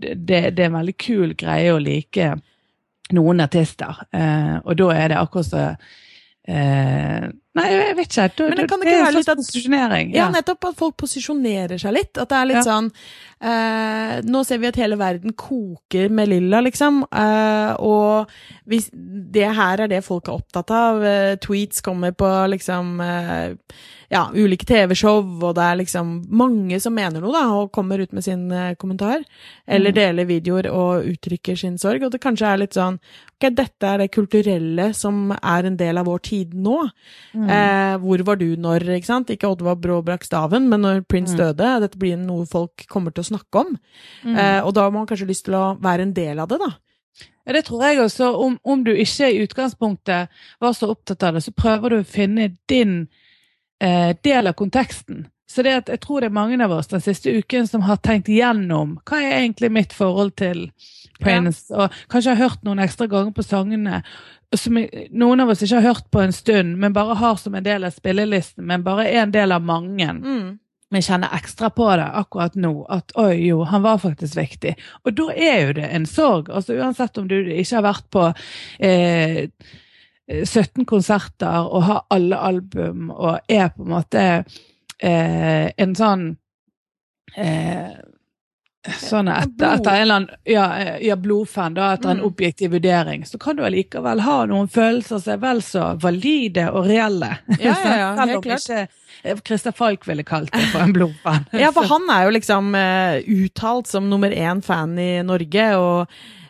det, 0.00 0.16
det 0.26 0.64
er 0.64 0.66
en 0.70 0.78
veldig 0.80 0.96
kul 0.98 1.36
greie 1.38 1.74
å 1.74 1.78
like 1.82 2.32
noen 3.12 3.40
artister, 3.44 4.00
eh, 4.14 4.56
og 4.64 4.78
da 4.78 4.90
er 4.94 5.08
det 5.12 5.18
akkurat 5.20 5.46
så 5.50 5.64
eh, 6.48 7.26
Nei, 7.54 7.68
jeg 7.70 7.96
vet 7.96 8.08
ikke. 8.08 8.24
Du, 8.36 8.42
Men 8.48 8.56
det 8.58 8.68
kan 8.68 8.80
det 8.80 8.88
ikke 8.88 9.04
være 9.04 9.14
litt 9.14 9.28
at- 9.28 9.38
posisjonering. 9.38 10.14
Ja, 10.14 10.28
nettopp 10.34 10.64
at 10.70 10.74
folk 10.80 10.96
posisjonerer 10.96 11.78
seg 11.78 11.92
litt. 11.94 12.18
At 12.18 12.28
det 12.28 12.36
er 12.40 12.46
litt 12.50 12.56
Ja. 12.56 12.62
sånn 12.66 12.90
eh, 13.40 14.20
Nå 14.24 14.44
ser 14.46 14.58
vi 14.58 14.66
at 14.68 14.76
hele 14.76 14.96
verden 14.96 15.32
koker 15.36 16.08
med 16.10 16.28
lilla, 16.28 16.60
liksom. 16.64 17.02
Eh, 17.12 17.76
og 17.78 18.28
hvis 18.66 18.90
det 18.92 19.54
her 19.54 19.80
er 19.84 19.88
det 19.88 20.02
folk 20.04 20.28
er 20.28 20.38
opptatt 20.40 20.70
av. 20.70 21.02
Eh, 21.04 21.36
tweets 21.36 21.80
kommer 21.84 22.12
på 22.12 22.26
liksom 22.50 23.00
eh, 23.00 23.54
ja, 24.10 24.28
ulike 24.32 24.64
TV-show, 24.68 25.24
og 25.42 25.54
det 25.56 25.62
er 25.64 25.76
liksom 25.80 26.24
mange 26.30 26.80
som 26.80 26.94
mener 26.94 27.20
noe, 27.20 27.32
da, 27.32 27.44
og 27.54 27.72
kommer 27.72 27.98
ut 28.00 28.12
med 28.12 28.22
sin 28.24 28.50
eh, 28.52 28.74
kommentar. 28.74 29.24
Eller 29.66 29.90
Mm. 29.90 29.94
deler 29.94 30.24
videoer 30.26 30.66
og 30.72 31.04
uttrykker 31.04 31.56
sin 31.58 31.76
sorg. 31.78 32.02
Og 32.04 32.10
det 32.12 32.20
kanskje 32.20 32.46
er 32.52 32.56
litt 32.58 32.72
sånn 32.74 32.98
Ok, 33.42 33.50
dette 33.52 33.82
er 33.82 33.98
det 33.98 34.12
kulturelle 34.12 34.94
som 34.94 35.32
er 35.42 35.66
en 35.66 35.76
del 35.76 35.98
av 35.98 36.06
vår 36.06 36.20
tid 36.22 36.52
nå. 36.54 36.88
Mm. 37.34 37.43
Eh, 37.50 37.96
hvor 37.98 38.22
var 38.26 38.36
du 38.36 38.56
når, 38.56 38.86
ikke 38.96 39.06
sant? 39.06 39.30
Ikke 39.30 39.48
Oddvar 39.50 39.76
Brå 39.80 40.00
brakk 40.04 40.24
staven, 40.24 40.68
men 40.68 40.80
når 40.80 41.02
Prince 41.08 41.34
Mm. 41.34 41.38
døde. 41.38 41.80
Dette 41.80 41.98
blir 41.98 42.16
noe 42.16 42.46
folk 42.46 42.86
kommer 42.88 43.10
til 43.12 43.22
å 43.24 43.30
snakke 43.36 43.60
om. 43.66 43.76
Mm. 44.24 44.36
Eh, 44.36 44.60
og 44.64 44.74
da 44.74 44.82
har 44.82 44.90
man 44.90 45.06
kanskje 45.06 45.26
lyst 45.28 45.44
til 45.44 45.54
å 45.54 45.78
være 45.80 46.02
en 46.02 46.12
del 46.14 46.38
av 46.38 46.48
det, 46.48 46.58
da. 46.58 46.72
Ja, 47.46 47.52
det 47.52 47.64
tror 47.66 47.82
jeg 47.84 47.98
også. 47.98 48.32
Om, 48.40 48.58
om 48.64 48.84
du 48.84 48.90
ikke 48.94 49.28
i 49.30 49.42
utgangspunktet 49.46 50.28
var 50.60 50.72
så 50.72 50.88
opptatt 50.90 51.22
av 51.22 51.34
det, 51.34 51.42
så 51.44 51.52
prøver 51.52 51.90
du 51.90 51.96
å 52.00 52.06
finne 52.06 52.56
din 52.68 53.08
eh, 53.80 54.14
del 54.24 54.46
av 54.46 54.54
konteksten. 54.54 55.26
Så 55.46 55.62
det 55.62 55.74
at 55.76 55.88
jeg 55.92 56.00
tror 56.00 56.20
det 56.20 56.30
er 56.30 56.34
mange 56.34 56.56
av 56.64 56.72
oss 56.72 56.88
den 56.88 57.00
siste 57.04 57.30
uken 57.30 57.66
som 57.68 57.82
har 57.82 57.96
tenkt 58.02 58.28
igjennom 58.32 58.96
hva 59.04 59.18
er 59.20 59.42
egentlig 59.42 59.70
mitt 59.70 59.92
forhold 59.92 60.32
til 60.40 60.70
Prince, 61.20 61.68
og 61.70 61.92
kanskje 62.10 62.32
har 62.34 62.48
hørt 62.48 62.64
noen 62.64 62.80
ekstra 62.82 63.06
ganger 63.06 63.30
på 63.36 63.44
sangene 63.44 64.00
som 64.56 64.76
noen 65.10 65.40
av 65.40 65.52
oss 65.52 65.62
ikke 65.62 65.80
har 65.80 65.94
hørt 65.94 66.10
på 66.10 66.20
en 66.24 66.32
stund, 66.32 66.76
men 66.78 66.92
bare 66.92 67.16
har 67.20 67.36
som 67.40 67.54
en 67.54 67.64
del 67.64 67.84
av 67.84 67.94
spillelisten, 67.94 68.64
men 68.66 68.84
bare 68.86 69.08
er 69.08 69.22
en 69.22 69.34
del 69.34 69.52
av 69.52 69.62
mange 69.62 70.08
Mm. 70.12 70.58
men 70.90 71.02
kjenner 71.02 71.32
ekstra 71.34 71.70
på 71.74 71.88
det 71.96 72.06
akkurat 72.14 72.54
nå, 72.54 72.86
at 72.88 73.10
oi 73.18 73.48
jo, 73.48 73.64
han 73.64 73.82
var 73.82 73.98
faktisk 73.98 74.36
viktig. 74.36 74.76
Og 75.04 75.16
da 75.16 75.24
er 75.34 75.66
jo 75.66 75.72
det 75.72 75.88
en 75.90 76.06
sorg. 76.06 76.50
altså 76.50 76.76
Uansett 76.78 77.18
om 77.18 77.28
du 77.28 77.34
ikke 77.40 77.74
har 77.74 77.82
vært 77.82 78.10
på 78.10 78.32
eh, 78.78 79.48
17 80.44 80.84
konserter 80.86 81.66
og 81.66 81.82
har 81.82 82.04
alle 82.10 82.36
album 82.36 83.10
og 83.10 83.40
er 83.48 83.68
på 83.74 83.82
en 83.82 83.90
måte 83.90 84.44
eh, 85.02 85.72
en 85.76 85.94
sånn 85.98 86.36
eh, 87.36 87.90
Sånn 89.00 89.30
etter, 89.32 89.78
etter 89.78 89.94
en 89.94 90.02
eller 90.02 90.14
annen 90.18 90.34
ja, 90.44 90.64
eh, 90.76 90.96
ja, 91.06 91.14
blodfan, 91.16 91.72
da, 91.74 91.92
etter 91.94 92.10
en 92.10 92.18
Mm. 92.20 92.26
objektiv 92.26 92.70
vurdering, 92.76 93.24
så 93.24 93.38
kan 93.40 93.56
du 93.56 93.62
allikevel 93.64 94.20
ha 94.20 94.34
noen 94.50 94.68
følelser 94.68 95.22
som 95.24 95.32
er 95.32 95.40
vel 95.40 95.62
så 95.64 95.86
valide 96.02 96.66
og 96.70 96.84
reelle. 96.90 97.30
Ja, 97.58 97.72
ja, 97.84 97.94
ja, 97.96 98.10
helt 98.26 98.42
klart. 98.44 98.60
ikke 98.68 98.88
eh, 99.24 99.40
Christer 99.46 99.72
Falk 99.72 100.04
ville 100.06 100.22
kalt 100.28 100.52
det 100.52 100.66
for 100.72 100.84
en 100.84 100.92
blodfan. 100.92 101.46
Ja, 101.56 101.70
for 101.72 101.88
han 101.94 102.04
er 102.12 102.24
jo 102.28 102.34
liksom 102.36 102.74
uh, 102.76 103.16
uttalt 103.24 103.88
som 103.88 104.10
nummer 104.10 104.28
én 104.30 104.60
fan 104.62 104.98
i 104.98 105.22
Norge, 105.24 105.70
og 105.80 106.06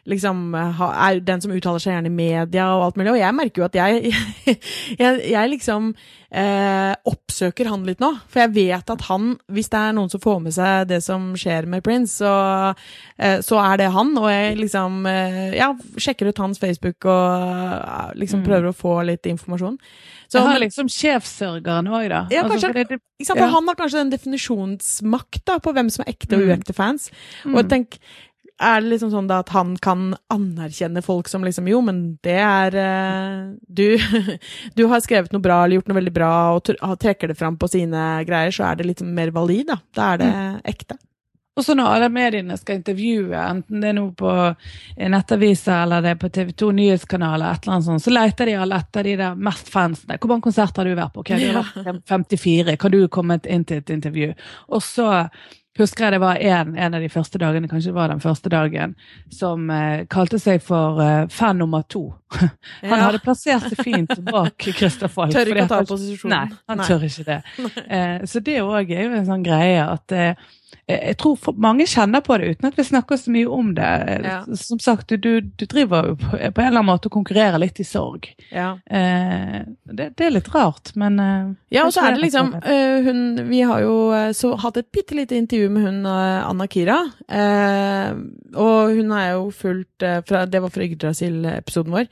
liksom 0.07 0.55
eh, 0.55 0.81
er 1.09 1.21
den 1.25 1.41
som 1.41 1.53
uttaler 1.55 1.79
seg 1.81 1.95
gjerne 1.95 2.11
i 2.11 2.15
media 2.15 2.67
og 2.77 2.83
alt 2.89 2.97
mulig. 3.01 3.13
Og 3.15 3.19
jeg 3.23 3.35
merker 3.35 3.63
jo 3.63 3.65
at 3.65 3.75
jeg, 3.79 4.13
jeg, 5.03 5.23
jeg 5.31 5.51
liksom 5.55 5.95
eh, 6.35 6.93
oppsøker 7.09 7.71
han 7.71 7.85
litt 7.89 8.01
nå. 8.05 8.11
For 8.29 8.43
jeg 8.45 8.53
vet 8.57 8.91
at 8.91 9.05
han, 9.09 9.35
hvis 9.49 9.71
det 9.73 9.81
er 9.81 9.97
noen 9.97 10.11
som 10.13 10.21
får 10.21 10.41
med 10.45 10.57
seg 10.57 10.89
det 10.91 11.01
som 11.07 11.31
skjer 11.41 11.67
med 11.71 11.85
Prince, 11.87 12.19
så, 12.21 12.35
eh, 13.19 13.39
så 13.45 13.61
er 13.65 13.81
det 13.81 13.91
han. 13.95 14.13
Og 14.21 14.29
jeg 14.31 14.59
liksom 14.61 15.07
eh, 15.11 15.55
ja, 15.57 15.71
sjekker 15.97 16.29
ut 16.33 16.43
hans 16.45 16.61
Facebook 16.63 17.05
og 17.09 17.49
eh, 17.49 18.13
liksom 18.21 18.43
Mm. 18.45 18.47
prøver 18.49 18.67
å 18.69 18.75
få 18.77 18.93
litt 19.07 19.27
informasjon. 19.31 19.77
Så, 20.29 20.41
han 20.43 20.51
har 20.57 20.59
liksom 20.65 20.89
sjefsørgeren 20.91 21.87
òg, 21.87 22.09
da. 22.11 22.23
Ja, 22.33 22.43
Altså, 22.43 22.67
kanskje- 22.67 22.73
for 22.75 22.97
det- 22.97 23.39
Ja. 23.39 23.47
han 23.47 23.69
har 23.69 23.75
kanskje 23.79 24.01
den 24.03 24.11
definisjonsmakt 24.11 25.45
da, 25.47 25.59
på 25.63 25.73
hvem 25.73 25.91
som 25.91 26.03
er 26.05 26.13
ekte 26.13 26.35
og 26.37 26.43
Mm. 26.43 26.49
uekte 26.51 26.75
fans. 26.75 27.11
Og 27.47 27.65
Mm. 27.65 27.69
tenk, 27.69 27.99
er 28.63 28.83
det 28.83 28.93
liksom 28.93 29.11
sånn 29.11 29.29
da 29.31 29.41
at 29.43 29.51
han 29.51 29.73
kan 29.83 30.13
anerkjenne 30.31 31.03
folk 31.03 31.29
som 31.31 31.43
liksom 31.47 31.67
Jo, 31.71 31.81
men 31.83 32.03
det 32.23 32.37
er 32.39 32.77
eh, 32.79 33.41
du, 33.67 33.99
du 34.79 34.85
har 34.91 35.03
skrevet 35.03 35.35
noe 35.35 35.43
bra 35.43 35.65
eller 35.65 35.81
gjort 35.81 35.91
noe 35.91 35.99
veldig 35.99 36.15
bra 36.15 36.35
og 36.55 37.01
trekker 37.03 37.33
det 37.33 37.39
fram 37.41 37.59
på 37.59 37.71
sine 37.73 38.05
greier, 38.29 38.55
så 38.55 38.69
er 38.71 38.79
det 38.79 38.87
litt 38.93 39.03
mer 39.03 39.35
valid, 39.35 39.67
da. 39.73 39.81
Da 39.95 40.13
er 40.13 40.23
det 40.23 40.31
mm. 40.31 40.63
ekte. 40.75 41.01
Og 41.55 41.63
så 41.63 41.75
når 41.79 41.87
alle 41.87 42.09
mediene 42.11 42.57
skal 42.59 42.81
intervjue, 42.81 43.35
enten 43.39 43.83
det 43.83 43.93
er 43.93 43.95
noe 43.95 44.11
på 44.19 44.31
nettaviser 44.99 45.85
eller 45.85 46.03
det 46.03 46.15
er 46.15 46.23
på 46.23 46.31
TV 46.35 46.51
2 46.65 46.71
nyhetskanaler, 46.75 47.47
et 47.55 47.67
eller 47.67 47.77
annet 47.77 47.87
sånt, 47.87 48.03
så 48.03 48.15
leter 48.15 48.51
de 48.51 48.57
alle 48.59 48.81
etter 48.83 49.07
de 49.07 49.15
der 49.21 49.37
mest 49.49 49.71
fansene. 49.71 50.19
Hvor 50.19 50.33
mange 50.33 50.49
konserter 50.49 50.83
har 50.83 50.91
du 50.91 50.99
vært 50.99 51.15
på? 51.15 51.23
Okay, 51.23 51.45
du 51.45 51.55
har 51.55 51.71
vært 51.77 52.03
54. 52.11 52.75
Kan 52.83 52.95
du 52.95 53.05
komme 53.07 53.39
inn 53.47 53.67
til 53.69 53.85
et 53.85 53.95
intervju? 53.95 54.33
Og 54.75 54.83
så 54.83 55.07
husker 55.79 56.07
jeg 56.07 56.15
det 56.17 56.21
var 56.23 56.39
en, 56.39 56.75
en, 56.79 56.97
av 56.97 57.03
de 57.03 57.11
første 57.11 57.41
dagene, 57.41 57.69
kanskje 57.71 57.91
det 57.91 57.97
var 57.97 58.13
den 58.13 58.23
første 58.23 58.51
dagen, 58.53 58.95
som 59.33 59.71
eh, 59.75 60.05
kalte 60.11 60.39
seg 60.43 60.63
for 60.65 61.01
eh, 61.03 61.25
fan 61.33 61.59
nummer 61.63 61.85
to. 61.91 62.07
han 62.39 62.51
ja. 62.83 63.01
hadde 63.07 63.23
plassert 63.25 63.69
seg 63.71 63.83
fint 63.83 64.15
bak 64.27 64.69
Christer 64.79 65.11
Falk. 65.13 65.35
Tør 65.35 65.53
ikke 65.53 65.67
å 65.67 65.73
ta 65.73 65.81
posisjonen. 65.89 66.35
Nei, 66.35 66.61
han 66.71 66.83
nei. 66.83 66.91
tør 66.91 67.09
ikke 67.11 67.29
det. 67.31 67.41
Eh, 67.95 68.23
så 68.27 68.41
det 68.43 68.57
òg 68.65 68.91
er 68.95 69.05
jo 69.05 69.17
en 69.19 69.27
sånn 69.27 69.43
greie 69.45 69.83
at 69.83 70.13
eh, 70.15 70.39
jeg 70.87 71.17
tror 71.21 71.55
mange 71.61 71.87
kjenner 71.89 72.21
på 72.25 72.37
det 72.41 72.51
uten 72.55 72.69
at 72.69 72.79
vi 72.79 72.85
snakker 72.85 73.19
så 73.21 73.33
mye 73.33 73.49
om 73.51 73.71
det. 73.77 73.91
Ja. 74.25 74.37
Som 74.61 74.81
sagt, 74.83 75.15
du, 75.17 75.41
du 75.41 75.65
driver 75.65 76.11
jo 76.11 76.17
på, 76.21 76.35
en 76.37 76.51
eller 76.53 76.69
annen 76.69 76.89
måte 76.91 77.09
og 77.09 77.17
konkurrerer 77.17 77.61
litt 77.63 77.81
i 77.81 77.87
sorg. 77.89 78.29
Ja. 78.53 78.75
Eh, 78.85 79.63
det, 79.89 80.11
det, 80.19 80.27
er 80.27 80.35
litt 80.37 80.51
rart, 80.55 80.93
men 81.01 81.21
eh, 81.23 81.53
Ja, 81.75 81.87
og 81.87 81.95
så 81.95 82.05
er 82.05 82.17
det 82.17 82.25
liksom 82.27 82.53
uh, 82.55 82.99
hun 83.05 83.23
Vi 83.49 83.63
har 83.67 83.83
jo 83.83 83.95
så 84.37 84.53
hatt 84.61 84.79
et 84.81 84.91
bitte 84.95 85.17
lite 85.17 85.39
intervju 85.39 85.71
med 85.73 85.87
hun 85.89 86.01
Anna 86.07 86.69
Kira. 86.71 87.01
Uh, 87.29 88.21
og 88.55 88.95
hun 88.99 89.15
har 89.15 89.31
jo 89.35 89.49
fulgt 89.55 90.05
fra 90.29 90.45
Det 90.47 90.61
var 90.63 90.73
fra 90.75 90.85
Yggdrasil-episoden 90.85 91.95
vår. 91.95 92.11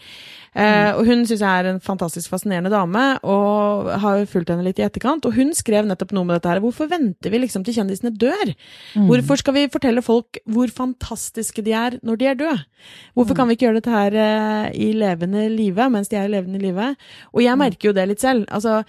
Mm. 0.52 0.98
og 0.98 1.06
hun 1.08 1.22
syns 1.24 1.40
jeg 1.40 1.48
er 1.48 1.66
en 1.70 1.78
fantastisk 1.80 2.28
fascinerende 2.28 2.68
dame, 2.72 3.02
og 3.24 3.88
har 4.02 4.26
fulgt 4.28 4.50
henne 4.52 4.66
litt 4.66 4.80
i 4.82 4.84
etterkant. 4.84 5.24
Og 5.24 5.36
hun 5.36 5.54
skrev 5.56 5.86
nettopp 5.88 6.12
noe 6.12 6.28
med 6.28 6.36
dette 6.36 6.50
her. 6.50 6.60
Hvorfor 6.60 6.90
venter 6.90 7.32
vi 7.32 7.40
liksom 7.40 7.64
til 7.64 7.78
kjendisene 7.78 8.12
dør? 8.12 8.52
Mm. 8.92 9.06
Hvorfor 9.08 9.40
skal 9.40 9.56
vi 9.56 9.70
fortelle 9.72 10.04
folk 10.04 10.42
hvor 10.44 10.72
fantastiske 10.72 11.64
de 11.64 11.72
er 11.76 11.96
når 12.04 12.20
de 12.20 12.28
er 12.28 12.36
døde? 12.42 12.58
Hvorfor 13.16 13.38
kan 13.38 13.48
vi 13.48 13.56
ikke 13.56 13.68
gjøre 13.68 13.80
dette 13.80 13.94
her 13.96 14.18
eh, 14.26 14.66
i 14.76 14.90
levende 14.96 15.46
live, 15.52 15.88
mens 15.94 16.12
de 16.12 16.20
er 16.20 16.28
i 16.28 16.34
levende 16.36 16.60
live? 16.60 16.92
Og 17.32 17.40
jeg 17.46 17.56
mm. 17.56 17.64
merker 17.64 17.88
jo 17.90 17.96
det 17.96 18.06
litt 18.12 18.24
selv. 18.24 18.44
altså 18.52 18.82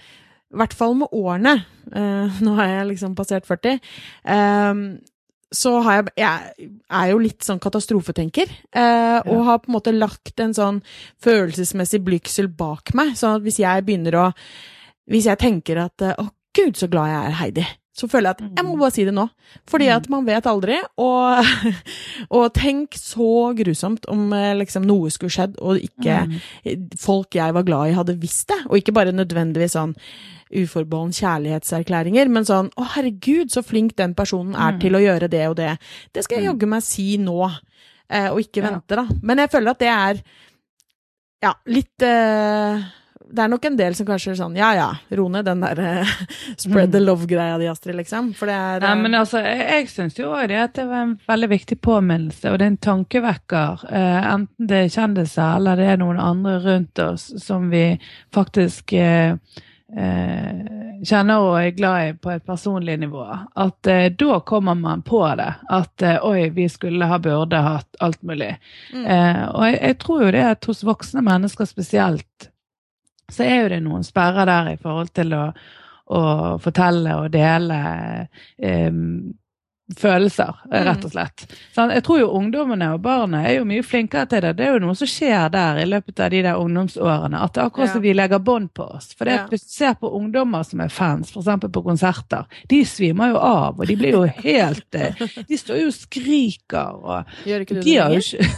i 0.54 0.60
hvert 0.60 0.76
fall 0.76 0.94
med 0.98 1.10
årene. 1.10 1.56
Uh, 1.90 2.38
nå 2.46 2.54
har 2.60 2.70
jeg 2.70 2.92
liksom 2.92 3.16
passert 3.18 3.48
40. 3.48 3.80
Um, 4.22 4.84
så 5.54 5.76
har 5.86 6.02
jeg 6.02 6.12
Jeg 6.24 6.70
er 6.90 7.10
jo 7.12 7.20
litt 7.22 7.46
sånn 7.46 7.62
katastrofetenker, 7.62 8.50
Eh, 8.74 9.20
og 9.30 9.44
har 9.46 9.60
på 9.62 9.70
en 9.70 9.76
måte 9.76 9.92
lagt 9.94 10.40
en 10.40 10.54
sånn 10.54 10.82
følelsesmessig 11.22 12.02
blygsel 12.04 12.48
bak 12.48 12.94
meg. 12.94 13.14
Sånn 13.16 13.38
at 13.38 13.44
hvis 13.46 13.60
jeg 13.62 13.86
begynner 13.86 14.18
å 14.18 14.26
Hvis 15.04 15.26
jeg 15.28 15.36
tenker 15.36 15.76
at 15.82 16.00
å, 16.16 16.30
gud, 16.56 16.78
så 16.80 16.88
glad 16.88 17.10
jeg 17.12 17.24
er 17.28 17.34
Heidi 17.36 17.64
så 17.94 18.08
føler 18.10 18.32
jeg 18.32 18.34
at 18.34 18.56
jeg 18.58 18.66
må 18.66 18.74
mm. 18.74 18.80
bare 18.82 18.94
si 18.94 19.04
det 19.06 19.14
nå. 19.14 19.24
Fordi 19.70 19.88
at 19.94 20.08
mm. 20.08 20.14
man 20.16 20.24
vet 20.26 20.46
aldri. 20.50 20.80
Og, 20.98 21.50
og 22.40 22.46
tenk 22.56 22.98
så 22.98 23.28
grusomt 23.54 24.08
om 24.10 24.32
eh, 24.34 24.50
liksom, 24.58 24.86
noe 24.88 25.12
skulle 25.14 25.34
skjedd, 25.34 25.60
og 25.62 25.78
ikke 25.78 26.24
mm. 26.26 26.88
folk 26.98 27.38
jeg 27.38 27.54
var 27.54 27.66
glad 27.68 27.92
i, 27.92 27.96
hadde 27.98 28.18
visst 28.18 28.48
det. 28.50 28.58
Og 28.66 28.80
ikke 28.80 28.96
bare 28.96 29.14
nødvendigvis 29.14 29.76
sånn 29.78 29.94
uforbeholden 30.62 31.14
kjærlighetserklæringer, 31.18 32.30
men 32.32 32.48
sånn 32.48 32.70
'Å, 32.74 32.88
herregud, 32.96 33.52
så 33.52 33.64
flink 33.64 33.96
den 33.96 34.14
personen 34.14 34.54
er 34.54 34.78
til 34.78 34.94
å 34.94 35.02
gjøre 35.02 35.30
det 35.30 35.46
og 35.48 35.56
det'. 35.56 35.78
Det 36.12 36.24
skal 36.24 36.38
jeg 36.38 36.50
jaggu 36.50 36.66
meg 36.66 36.82
si 36.82 37.16
nå, 37.18 37.50
eh, 38.10 38.30
og 38.30 38.40
ikke 38.40 38.62
vente, 38.62 38.96
da. 38.96 39.06
Men 39.22 39.38
jeg 39.38 39.50
føler 39.50 39.70
at 39.70 39.78
det 39.78 39.92
er 39.92 40.22
ja, 41.42 41.52
litt 41.66 42.02
eh, 42.02 42.84
det 43.34 43.42
er 43.42 43.50
nok 43.50 43.64
en 43.66 43.76
del 43.78 43.94
som 43.96 44.06
kanskje 44.06 44.32
er 44.34 44.38
sånn 44.38 44.56
ja 44.58 44.70
ja, 44.76 44.88
ro 45.18 45.26
ned 45.32 45.46
den 45.48 45.62
der 45.64 45.80
uh, 45.80 46.14
spread 46.60 46.92
the 46.94 47.00
love-greia 47.02 47.56
di, 47.60 47.68
Astrid, 47.70 47.96
liksom. 47.98 48.32
For 48.38 48.50
det 48.50 48.56
er 48.56 48.84
uh... 48.84 48.86
Nei, 48.86 48.94
men 49.06 49.18
altså, 49.18 49.40
jeg, 49.44 49.64
jeg 49.70 49.90
syns 49.92 50.18
jo 50.20 50.30
òg 50.34 50.48
det 50.52 50.60
at 50.60 50.74
det 50.78 50.86
var 50.90 51.06
en 51.08 51.14
veldig 51.26 51.50
viktig 51.54 51.78
påminnelse, 51.84 52.50
og 52.50 52.60
det 52.60 52.66
er 52.66 52.72
en 52.74 52.80
tankevekker. 52.88 53.86
Uh, 53.88 54.20
enten 54.34 54.70
det 54.70 54.82
er 54.84 54.92
kjendiser 54.94 55.58
eller 55.58 55.80
det 55.80 55.88
er 55.94 56.02
noen 56.02 56.20
andre 56.22 56.58
rundt 56.64 57.04
oss 57.04 57.30
som 57.42 57.70
vi 57.72 57.86
faktisk 58.34 58.94
kjenner 61.04 61.42
og 61.44 61.58
er 61.60 61.74
glad 61.76 62.06
i 62.06 62.12
på 62.16 62.30
et 62.32 62.46
personlig 62.46 62.94
nivå. 63.02 63.26
At 63.60 63.90
da 64.18 64.38
kommer 64.48 64.74
man 64.74 65.02
på 65.04 65.20
det. 65.36 65.50
At 65.68 66.02
oi, 66.24 66.48
vi 66.56 66.64
skulle 66.72 67.06
ha 67.10 67.18
burde 67.20 67.60
hatt 67.60 68.00
alt 68.00 68.22
mulig. 68.22 68.54
Mm. 68.94 69.04
og 69.52 69.66
jeg, 69.68 69.78
jeg 69.82 69.98
tror 70.00 70.24
jo 70.24 70.32
det 70.34 70.44
at 70.54 70.70
hos 70.70 70.82
voksne 70.88 71.22
mennesker 71.26 71.68
spesielt 71.68 72.48
så 73.32 73.44
er 73.46 73.62
jo 73.62 73.70
det 73.72 73.80
noen 73.84 74.04
sperrer 74.04 74.48
der 74.48 74.74
i 74.74 74.80
forhold 74.80 75.12
til 75.16 75.32
å, 75.36 75.44
å 76.12 76.20
fortelle 76.62 77.16
og 77.22 77.32
dele 77.34 77.78
um, 78.58 79.32
følelser, 79.92 80.54
rett 80.70 81.02
og 81.04 81.10
mm. 81.10 81.12
slett. 81.12 81.42
Sånn, 81.74 81.90
jeg 81.92 82.04
tror 82.06 82.20
jo 82.22 82.28
ungdommene 82.38 82.86
og 82.94 83.02
barna 83.04 83.42
er 83.44 83.58
jo 83.58 83.66
mye 83.68 83.84
flinkere 83.84 84.24
til 84.30 84.40
det. 84.40 84.54
Det 84.56 84.64
er 84.64 84.78
jo 84.78 84.82
noe 84.86 84.96
som 84.96 85.10
skjer 85.10 85.50
der 85.52 85.80
i 85.82 85.84
løpet 85.88 86.22
av 86.24 86.32
de 86.32 86.40
der 86.46 86.60
ungdomsårene. 86.60 87.42
At 87.44 87.52
det 87.52 87.62
er 87.62 87.68
akkurat 87.68 87.92
som 87.92 88.00
ja. 88.00 88.04
vi 88.06 88.14
legger 88.16 88.40
bånd 88.44 88.72
på 88.76 88.86
oss. 88.96 89.10
For 89.18 89.28
det 89.28 89.36
ja. 89.36 89.44
hvis 89.50 89.66
du 89.66 89.74
ser 89.74 89.98
på 90.00 90.08
ungdommer 90.16 90.64
som 90.64 90.80
er 90.80 90.94
fans, 90.94 91.34
f.eks. 91.34 91.68
på 91.68 91.84
konserter, 91.84 92.48
de 92.72 92.80
svimer 92.88 93.34
jo 93.34 93.42
av, 93.44 93.76
og 93.76 93.90
de 93.90 93.98
blir 94.00 94.16
jo 94.16 94.24
helt 94.24 94.96
eh, 94.96 95.20
De 95.48 95.58
står 95.60 95.82
jo 95.82 95.90
og 95.90 95.96
skriker 95.96 97.04
og 97.04 97.44
Gjør 97.44 97.64
ikke 97.64 97.76
du 97.76 97.82
det 97.84 98.20
Ikke... 98.22 98.48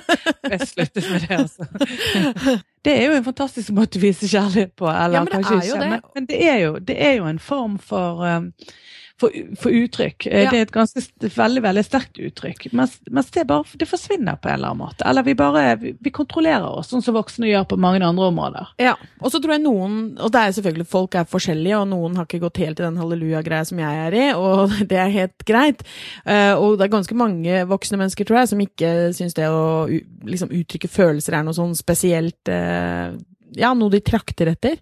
Jeg 0.50 0.66
sluttet 0.66 1.10
med 1.10 1.26
det, 1.26 1.36
altså. 1.36 2.60
Det 2.84 2.92
er 2.96 3.10
jo 3.10 3.16
en 3.18 3.24
fantastisk 3.26 3.74
måte 3.76 4.00
å 4.00 4.02
vise 4.02 4.28
kjærlighet 4.30 4.72
på. 4.78 4.88
Eller 4.88 5.18
ja, 5.18 5.24
men 5.24 5.28
det 5.28 5.34
kanskje 5.36 5.58
ikke. 5.60 5.80
Men, 5.90 6.06
men 6.16 6.28
det, 6.30 6.38
er 6.48 6.62
jo, 6.62 6.72
det, 6.80 6.96
er 6.96 7.18
jo, 7.18 7.26
en 7.28 7.42
form 7.42 7.76
for 7.78 8.24
um, 8.24 8.48
for, 9.20 9.34
for 9.60 9.74
uttrykk. 9.74 10.26
Eh, 10.26 10.44
ja. 10.44 10.50
Det 10.50 10.58
er 10.58 10.66
et 10.66 10.72
ganske 10.74 11.30
veldig 11.34 11.62
veldig 11.64 11.84
sterkt 11.84 12.20
uttrykk. 12.20 12.68
Mens, 12.76 12.96
mens, 13.10 13.30
det 13.34 13.46
bare 13.48 13.78
det 13.80 13.88
forsvinner 13.88 14.38
på 14.40 14.50
en 14.50 14.56
eller 14.56 14.72
annen 14.72 14.82
måte. 14.84 15.04
Eller 15.08 15.26
vi 15.26 15.36
bare 15.38 15.64
vi, 15.80 16.12
kontrollerer 16.14 16.66
oss, 16.68 16.90
sånn 16.92 17.04
som 17.04 17.16
voksne 17.16 17.50
gjør 17.50 17.66
på 17.70 17.78
mange 17.80 18.02
andre 18.06 18.30
områder. 18.30 18.72
Ja, 18.80 18.96
og 19.20 19.32
så 19.32 19.40
tror 19.40 19.56
jeg 19.56 19.64
noen 19.64 19.98
Og 20.20 20.32
det 20.32 20.40
er 20.40 20.54
selvfølgelig 20.56 20.88
folk 20.90 21.16
er 21.18 21.28
forskjellige, 21.28 21.78
og 21.80 21.90
noen 21.92 22.16
har 22.18 22.28
ikke 22.28 22.42
gått 22.46 22.62
helt 22.62 22.80
i 22.80 22.86
den 22.86 22.98
halleluja-greia 23.00 23.66
som 23.68 23.80
jeg 23.82 24.04
er 24.06 24.16
i, 24.16 24.26
og 24.36 24.74
det 24.90 25.00
er 25.00 25.14
helt 25.14 25.46
greit. 25.48 25.84
Uh, 26.24 26.54
og 26.56 26.78
det 26.78 26.86
er 26.86 26.94
ganske 26.96 27.18
mange 27.18 27.64
voksne 27.70 28.00
mennesker, 28.00 28.28
tror 28.28 28.42
jeg, 28.42 28.52
som 28.52 28.64
ikke 28.64 28.92
syns 29.16 29.36
det 29.36 29.48
å 29.50 29.86
liksom, 30.26 30.52
uttrykke 30.54 30.90
følelser 30.90 31.36
er 31.36 31.46
noe 31.46 31.56
sånn 31.56 31.76
spesielt 31.78 32.50
uh, 32.50 33.12
ja, 33.58 33.72
noe 33.76 33.92
de 33.92 34.00
trakter 34.04 34.50
etter. 34.52 34.78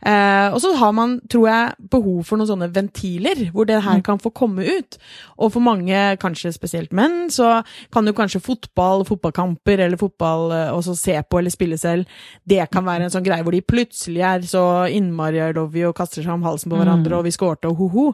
Eh, 0.00 0.48
og 0.52 0.58
så 0.62 0.72
har 0.78 0.94
man, 0.96 1.18
tror 1.30 1.46
jeg, 1.48 1.88
behov 1.92 2.22
for 2.28 2.40
noen 2.40 2.50
sånne 2.50 2.70
ventiler, 2.74 3.46
hvor 3.54 3.68
det 3.68 3.80
her 3.84 4.00
mm. 4.00 4.04
kan 4.06 4.22
få 4.22 4.32
komme 4.34 4.66
ut. 4.66 4.98
Og 5.38 5.52
for 5.54 5.64
mange, 5.64 6.02
kanskje 6.22 6.54
spesielt 6.56 6.94
menn, 6.96 7.28
så 7.32 7.58
kan 7.94 8.08
jo 8.08 8.16
kanskje 8.16 8.42
fotball, 8.44 9.06
fotballkamper 9.08 9.84
eller 9.86 10.00
fotball 10.00 10.52
eh, 10.56 10.74
også 10.74 10.96
se 10.98 11.16
på 11.22 11.40
eller 11.40 11.54
spille 11.54 11.78
selv, 11.80 12.20
det 12.48 12.64
kan 12.72 12.86
være 12.86 13.06
en 13.06 13.14
sånn 13.14 13.26
greie 13.26 13.44
hvor 13.44 13.54
de 13.54 13.64
plutselig 13.64 14.22
er 14.24 14.46
så 14.48 14.62
innmari 14.92 15.40
love 15.54 15.78
you 15.78 15.90
og 15.90 15.98
kaster 15.98 16.24
seg 16.24 16.34
om 16.34 16.46
halsen 16.46 16.72
på 16.72 16.78
hverandre, 16.78 17.12
mm. 17.12 17.18
og 17.20 17.28
vi 17.28 17.34
skårte 17.34 17.70
og 17.70 17.82
ho-ho. 17.82 18.06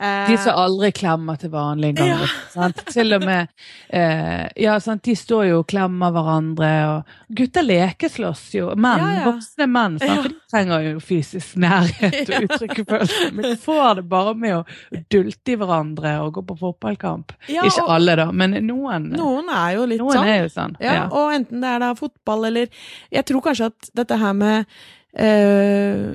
Eh, 0.00 0.30
de 0.30 0.36
som 0.40 0.56
aldri 0.56 0.88
klemmer 0.96 1.36
til 1.36 1.50
vanlig 1.52 1.90
engang. 1.92 2.22
Ja. 2.56 2.68
Til 2.88 3.12
og 3.12 3.26
med 3.26 3.50
eh, 3.92 4.48
Ja, 4.64 4.78
sant? 4.80 5.02
de 5.04 5.12
står 5.18 5.44
jo 5.50 5.58
og 5.60 5.66
klemmer 5.68 6.14
hverandre, 6.14 6.70
og 6.88 7.36
gutter 7.36 7.66
lekeslåss 7.66 8.46
jo. 8.56 8.70
Menn, 8.72 9.02
ja, 9.04 9.10
ja. 9.18 9.26
voksne 9.28 9.68
menn, 9.68 9.98
sant? 10.00 10.24
for 10.24 10.32
de 10.32 10.54
trenger 10.54 10.86
jo 10.88 11.02
fysisk 11.04 11.60
nærhet 11.60 12.18
og 12.24 12.34
uttrykke 12.48 12.86
følelser. 12.88 13.30
Men 13.36 13.48
de 13.50 13.54
får 13.68 14.00
det 14.00 14.06
bare 14.16 14.34
med 14.46 14.56
å 14.62 14.64
dulte 15.12 15.54
i 15.54 15.60
hverandre 15.60 16.16
og 16.24 16.34
gå 16.38 16.46
på 16.48 16.58
fotballkamp. 16.64 17.36
Ikke 17.52 17.86
alle, 17.86 18.16
da, 18.24 18.30
men 18.32 18.56
noen. 18.64 19.10
Noen 19.12 19.52
er 19.52 19.76
jo 19.76 19.86
litt 19.92 20.02
sånn. 20.02 20.32
Jo 20.32 20.52
sånn. 20.56 20.76
Ja, 20.82 21.04
Og 21.12 21.36
enten 21.36 21.60
det 21.62 21.76
er 21.76 21.84
da 21.84 21.92
fotball 21.98 22.48
eller 22.48 22.70
Jeg 23.12 23.28
tror 23.28 23.44
kanskje 23.44 23.68
at 23.70 23.90
dette 23.96 24.16
her 24.18 24.32
med 24.36 24.64
øh, 25.20 26.14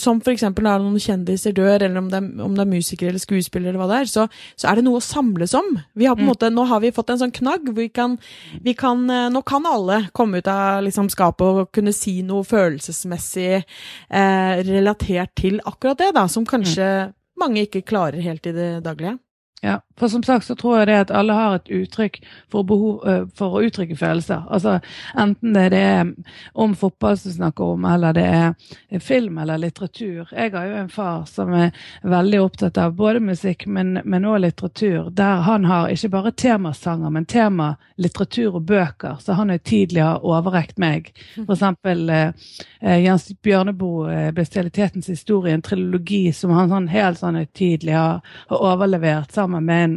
som 0.00 0.20
for 0.24 0.32
eksempel 0.32 0.64
når 0.64 0.80
noen 0.80 1.02
kjendiser 1.02 1.52
dør, 1.52 1.82
eller 1.82 2.00
om 2.00 2.08
det, 2.08 2.22
er, 2.22 2.28
om 2.44 2.54
det 2.56 2.62
er 2.64 2.70
musikere 2.70 3.12
eller 3.12 3.20
skuespillere, 3.20 3.74
eller 3.74 3.82
hva 3.82 3.88
det 3.90 3.98
er, 4.00 4.08
så, 4.08 4.24
så, 4.54 4.70
er 4.70 4.78
det 4.78 4.84
noe 4.86 5.00
å 5.00 5.04
samles 5.04 5.52
om. 5.58 5.68
Vi 5.98 6.08
har 6.08 6.16
mm. 6.16 6.24
måte, 6.24 6.50
Nå 6.52 6.64
har 6.70 6.80
vi 6.80 6.92
fått 6.94 7.12
en 7.12 7.20
sånn 7.20 7.34
knagg 7.36 7.68
hvor 7.68 7.76
vi 7.76 7.90
kan, 7.92 8.16
vi 8.64 8.72
kan 8.78 9.04
eh, 9.12 9.28
Nå 9.32 9.42
kan 9.46 9.66
alle 9.68 10.00
komme 10.16 10.40
ut 10.40 10.48
av 10.48 10.80
liksom, 10.86 11.10
skapet 11.12 11.44
og 11.44 11.72
kunne 11.76 11.92
si 11.92 12.18
noe 12.26 12.46
følelsesmessig 12.48 13.50
eh, 13.58 14.54
relatert 14.64 15.34
til 15.38 15.60
akkurat 15.68 16.00
det, 16.00 16.14
da, 16.16 16.24
som 16.32 16.48
kanskje 16.48 16.88
mm. 16.88 17.16
mange 17.44 17.66
ikke 17.68 17.84
klarer 17.88 18.24
helt 18.24 18.48
i 18.48 18.56
det 18.56 18.70
daglige. 18.86 19.18
Ja, 19.60 19.80
For 19.98 20.08
som 20.08 20.22
sagt 20.22 20.46
så 20.46 20.54
tror 20.58 20.78
jeg 20.78 20.90
det 20.90 20.98
at 21.00 21.10
alle 21.10 21.36
har 21.36 21.58
et 21.58 21.70
uttrykk 21.80 22.20
for, 22.50 22.62
behov, 22.62 23.08
eh, 23.08 23.24
for 23.36 23.58
å 23.58 23.62
uttrykke 23.66 23.96
følelser. 23.96 24.44
Altså 24.48 24.78
Enten 25.18 25.54
det 25.54 25.64
er 25.68 25.70
det 25.70 26.24
om 26.54 26.74
fotball 26.76 27.18
som 27.18 27.32
snakker 27.32 27.74
om, 27.74 27.84
eller 27.84 28.12
det 28.16 28.24
er 28.24 29.00
film 29.00 29.38
eller 29.38 29.58
litteratur. 29.58 30.28
Jeg 30.32 30.52
har 30.52 30.66
jo 30.66 30.76
en 30.82 30.88
far 30.92 31.24
som 31.26 31.52
er 31.54 31.70
veldig 32.02 32.40
opptatt 32.42 32.78
av 32.78 32.94
både 32.96 33.20
musikk, 33.20 33.66
men 33.66 34.24
også 34.24 34.42
litteratur. 34.42 35.10
Der 35.10 35.42
han 35.46 35.64
har 35.64 35.88
ikke 35.88 36.08
bare 36.08 36.32
temasanger, 36.32 37.10
men 37.10 37.26
tema 37.26 37.74
litteratur 37.96 38.56
og 38.56 38.66
bøker. 38.66 39.16
Så 39.20 39.32
han 39.32 39.50
har 39.50 39.58
har 39.98 40.24
overrekt 40.24 40.78
meg. 40.78 41.12
Eksempel 41.38 42.10
eh, 42.10 42.32
eh 42.80 43.04
Jens 43.04 43.32
Bjørneboe, 43.42 44.12
eh, 44.12 44.32
'Bestialitetens 44.32 45.06
historie', 45.06 45.54
en 45.54 45.62
trilogi 45.62 46.32
som 46.32 46.50
han 46.50 46.68
sånn 46.68 46.88
helt 46.88 47.18
sånn 47.18 47.36
har, 47.36 48.20
har 48.48 48.62
overlevert 48.62 49.32
sammen 49.32 49.64
med 49.64 49.87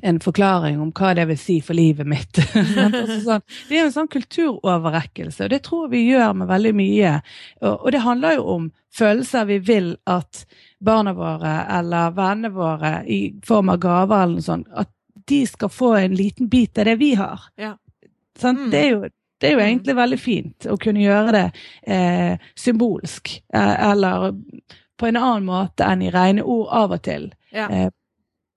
en 0.00 0.20
forklaring 0.20 0.80
om 0.80 0.92
hva 0.94 1.12
det 1.16 1.26
vil 1.30 1.38
si 1.38 1.56
for 1.64 1.76
livet 1.76 2.08
mitt. 2.08 2.40
Altså 2.86 3.20
sånn, 3.24 3.44
det 3.68 3.78
er 3.78 3.86
en 3.86 3.94
sånn 3.94 4.10
kulturoverrekkelse, 4.12 5.46
og 5.46 5.52
det 5.52 5.62
tror 5.66 5.90
vi 5.92 6.06
gjør 6.06 6.34
med 6.40 6.50
veldig 6.50 6.74
mye. 6.76 7.14
Og, 7.62 7.88
det 7.92 8.04
handler 8.04 8.38
jo 8.38 8.46
om 8.56 8.70
følelser 8.96 9.48
vi 9.50 9.58
vil 9.64 9.90
at 10.08 10.44
barna 10.84 11.12
våre 11.16 11.58
eller 11.78 12.14
vennene 12.16 12.52
våre 12.54 12.92
i 13.12 13.20
form 13.44 13.72
av 13.74 13.80
gaver 13.82 14.22
eller 14.22 14.38
noe 14.38 14.46
sånt, 14.46 14.70
at 14.72 14.92
de 15.26 15.42
skal 15.48 15.72
få 15.72 15.94
en 15.98 16.14
liten 16.14 16.48
bit 16.48 16.78
av 16.78 16.88
det 16.88 16.96
vi 17.00 17.14
har. 17.18 17.50
Ja. 17.56 17.74
Mm. 18.42 18.66
det, 18.70 18.78
er 18.78 18.90
jo, 18.90 18.98
det, 19.40 19.48
er 19.48 19.54
jo, 19.54 19.60
egentlig 19.64 19.94
veldig 19.96 20.18
fint 20.20 20.66
å 20.68 20.76
kunne 20.80 21.00
gjøre 21.00 21.32
det 21.32 21.44
eh, 21.88 22.42
symbolsk, 22.52 23.32
eh, 23.48 23.76
eller 23.90 24.34
på 24.96 25.08
en 25.08 25.18
annen 25.20 25.48
måte 25.48 25.88
enn 25.88 26.04
i 26.04 26.12
rene 26.12 26.44
ord 26.44 26.68
av 26.76 26.92
og 26.96 27.02
til. 27.04 27.30
Ja. 27.52 27.68
Eh, 27.72 27.88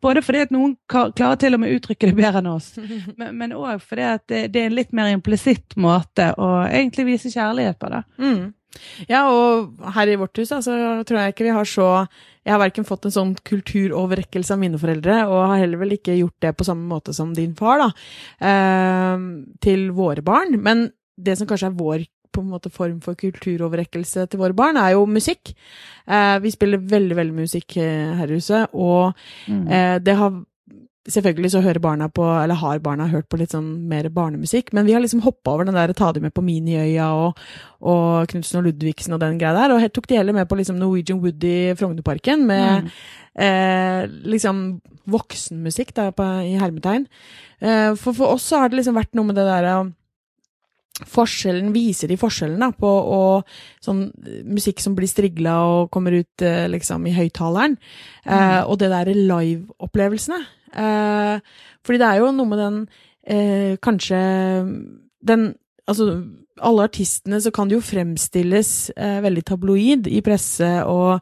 både 0.03 0.23
fordi 0.25 0.43
at 0.45 0.53
noen 0.53 0.75
klarer 0.89 1.39
til 1.41 1.55
og 1.55 1.63
med 1.63 1.71
å 1.71 1.79
uttrykke 1.79 2.09
det 2.11 2.17
bedre 2.17 2.43
enn 2.43 2.51
oss, 2.53 2.71
men 3.39 3.55
òg 3.55 3.83
fordi 3.83 4.07
at 4.07 4.25
det, 4.31 4.45
det, 4.53 4.63
er 4.63 4.71
en 4.71 4.77
litt 4.77 4.95
mer 4.95 5.11
implisitt 5.13 5.75
måte 5.79 6.31
å 6.39 6.53
egentlig 6.67 7.07
vise 7.13 7.33
kjærlighet 7.33 7.79
på. 7.81 7.91
det. 7.93 8.03
Mm. 8.21 8.41
Ja, 9.09 9.23
og 9.33 9.79
her 9.95 10.11
i 10.11 10.17
vårt 10.19 10.37
hus 10.37 10.51
altså, 10.53 10.75
tror 11.07 11.19
jeg 11.19 11.33
ikke 11.33 11.47
vi 11.47 11.55
har 11.55 11.65
så 11.65 11.87
Jeg 12.45 12.53
har 12.53 12.61
verken 12.61 12.85
fått 12.85 13.07
en 13.07 13.13
sånn 13.13 13.31
kulturoverrekkelse 13.45 14.55
av 14.55 14.61
mine 14.61 14.79
foreldre, 14.81 15.17
og 15.29 15.51
har 15.51 15.59
heller 15.63 15.81
vel 15.81 15.97
ikke 15.97 16.15
gjort 16.17 16.37
det 16.45 16.53
på 16.57 16.65
samme 16.65 16.87
måte 16.89 17.13
som 17.13 17.33
din 17.37 17.51
far, 17.57 17.83
da, 17.83 17.89
eh, 18.41 19.25
til 19.61 19.89
våre 19.93 20.23
barn. 20.25 20.55
Men 20.63 20.87
det 21.19 21.35
som 21.37 21.49
kanskje 21.49 21.69
er 21.69 21.77
vår 21.77 22.07
på 22.31 22.43
en 22.43 22.51
måte 22.51 22.71
form 22.73 22.99
for 23.03 23.17
kulturoverrekkelse 23.19 24.27
til 24.29 24.41
våre 24.41 24.57
barn, 24.57 24.77
er 24.77 24.95
jo 24.95 25.07
musikk. 25.09 25.53
Eh, 26.07 26.37
vi 26.43 26.53
spiller 26.53 26.81
veldig, 26.91 27.17
veldig 27.17 27.37
musikk 27.41 27.77
eh, 27.81 28.13
her 28.19 28.29
i 28.29 28.39
huset, 28.39 28.69
og 28.73 29.13
mm. 29.47 29.65
eh, 29.67 29.97
det 30.03 30.19
har 30.19 30.39
Selvfølgelig 31.09 31.49
så 31.51 31.61
hører 31.63 31.79
barna 31.81 32.05
på, 32.11 32.21
eller 32.21 32.59
har 32.59 32.81
barna 32.83 33.07
hørt 33.09 33.29
på 33.31 33.37
litt 33.39 33.53
sånn 33.55 33.87
mer 33.89 34.09
barnemusikk, 34.13 34.67
men 34.75 34.85
vi 34.85 34.93
har 34.93 35.01
liksom 35.01 35.23
hoppa 35.25 35.55
over 35.55 35.65
den 35.65 35.77
der 35.77 35.93
Ta 35.97 36.11
de 36.13 36.21
med 36.21 36.33
på 36.35 36.43
Miniøya 36.45 37.07
og, 37.17 37.39
og 37.81 38.29
Knutsen 38.29 38.59
og 38.59 38.67
Ludvigsen 38.67 39.15
og 39.15 39.21
den 39.23 39.39
greia 39.39 39.55
der, 39.55 39.73
og 39.73 39.87
tok 39.95 40.09
de 40.11 40.19
heller 40.19 40.35
med 40.35 40.49
på 40.49 40.59
liksom 40.59 40.77
Norwegian 40.77 41.21
Wood 41.23 41.43
i 41.47 41.73
Frognerparken 41.79 42.45
med 42.45 42.85
mm. 42.85 42.91
eh, 43.45 44.03
liksom 44.35 44.61
voksenmusikk 45.09 45.95
da, 45.97 46.09
på, 46.13 46.27
i 46.45 46.59
hermetegn. 46.59 47.07
Eh, 47.57 47.95
for 47.97 48.13
for 48.13 48.35
oss 48.35 48.51
så 48.51 48.61
har 48.61 48.69
det 48.69 48.81
liksom 48.81 48.99
vært 48.99 49.15
noe 49.17 49.31
med 49.31 49.39
det 49.39 49.47
derre 49.47 49.79
forskjellen, 51.07 51.71
viser 51.75 52.11
de 52.11 52.17
forskjellen 52.19 52.73
på 52.79 52.89
og, 52.89 53.47
sånn 53.83 54.07
musikk 54.49 54.81
som 54.83 54.95
blir 54.97 55.09
strigla 55.09 55.55
og 55.67 55.91
kommer 55.93 56.17
ut 56.19 56.45
eh, 56.45 56.67
liksom 56.71 57.07
i 57.07 57.15
høyttaleren, 57.15 57.77
mm. 58.25 58.33
eh, 58.35 58.61
og 58.65 58.79
det 58.81 58.91
derre 58.93 59.15
live-opplevelsene. 59.15 60.41
Eh, 60.69 61.55
fordi 61.85 62.01
det 62.01 62.09
er 62.09 62.21
jo 62.21 62.33
noe 62.35 62.49
med 62.49 62.59
den 62.61 62.83
eh, 63.25 63.73
Kanskje 63.81 64.19
den 65.25 65.47
Altså, 65.89 66.05
alle 66.61 66.83
artistene 66.85 67.39
så 67.41 67.49
kan 67.49 67.65
det 67.65 67.79
jo 67.79 67.81
fremstilles 67.81 68.91
eh, 68.93 69.15
veldig 69.23 69.41
tabloid 69.47 70.09
i 70.11 70.19
presse 70.21 70.67
og 70.85 71.15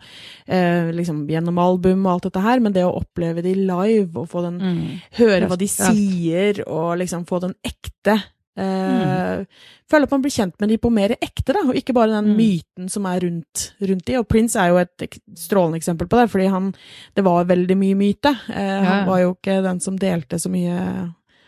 eh, 0.43 0.89
liksom 0.91 1.21
gjennom 1.31 1.61
album 1.63 2.03
og 2.03 2.17
alt 2.17 2.27
dette 2.27 2.43
her, 2.43 2.59
men 2.63 2.75
det 2.75 2.83
å 2.83 2.97
oppleve 2.97 3.45
de 3.45 3.53
live 3.61 4.19
og 4.19 4.27
få 4.31 4.43
den 4.43 4.57
mm. 4.59 4.81
Høre 5.21 5.47
hva 5.47 5.59
de 5.61 5.69
sier 5.71 6.59
og 6.65 6.97
liksom 6.99 7.23
få 7.29 7.39
den 7.45 7.55
ekte 7.63 8.17
Mm. 8.57 9.43
Føler 9.87 10.07
at 10.07 10.13
man 10.15 10.23
blir 10.23 10.33
kjent 10.33 10.55
med 10.59 10.71
de 10.71 10.77
på 10.81 10.89
mer 10.93 11.13
ekte, 11.15 11.53
da, 11.53 11.61
og 11.63 11.77
ikke 11.77 11.93
bare 11.95 12.15
den 12.15 12.31
mm. 12.31 12.39
myten 12.39 12.87
som 12.91 13.05
er 13.07 13.21
rundt, 13.23 13.67
rundt 13.79 14.07
de. 14.09 14.17
Og 14.19 14.27
Prince 14.27 14.59
er 14.59 14.73
jo 14.73 14.79
et 14.81 15.19
strålende 15.37 15.79
eksempel 15.79 16.09
på 16.09 16.19
det, 16.19 16.29
fordi 16.33 16.49
han 16.51 16.73
Det 17.15 17.23
var 17.25 17.45
veldig 17.47 17.77
mye 17.77 17.95
myte. 17.95 18.33
Eh, 18.49 18.73
ja. 18.73 18.81
Han 18.89 19.07
var 19.07 19.21
jo 19.21 19.35
ikke 19.35 19.61
den 19.65 19.79
som 19.83 19.99
delte 19.99 20.39
så 20.39 20.49
mye 20.51 20.79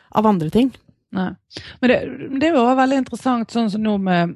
av 0.10 0.26
andre 0.26 0.50
ting. 0.50 0.72
Nei. 1.12 1.36
Men 1.82 1.90
det, 1.90 1.98
det 2.40 2.52
var 2.54 2.76
veldig 2.78 2.98
interessant, 3.02 3.52
sånn 3.52 3.70
som 3.74 3.82
nå 3.82 3.96
med, 3.98 4.36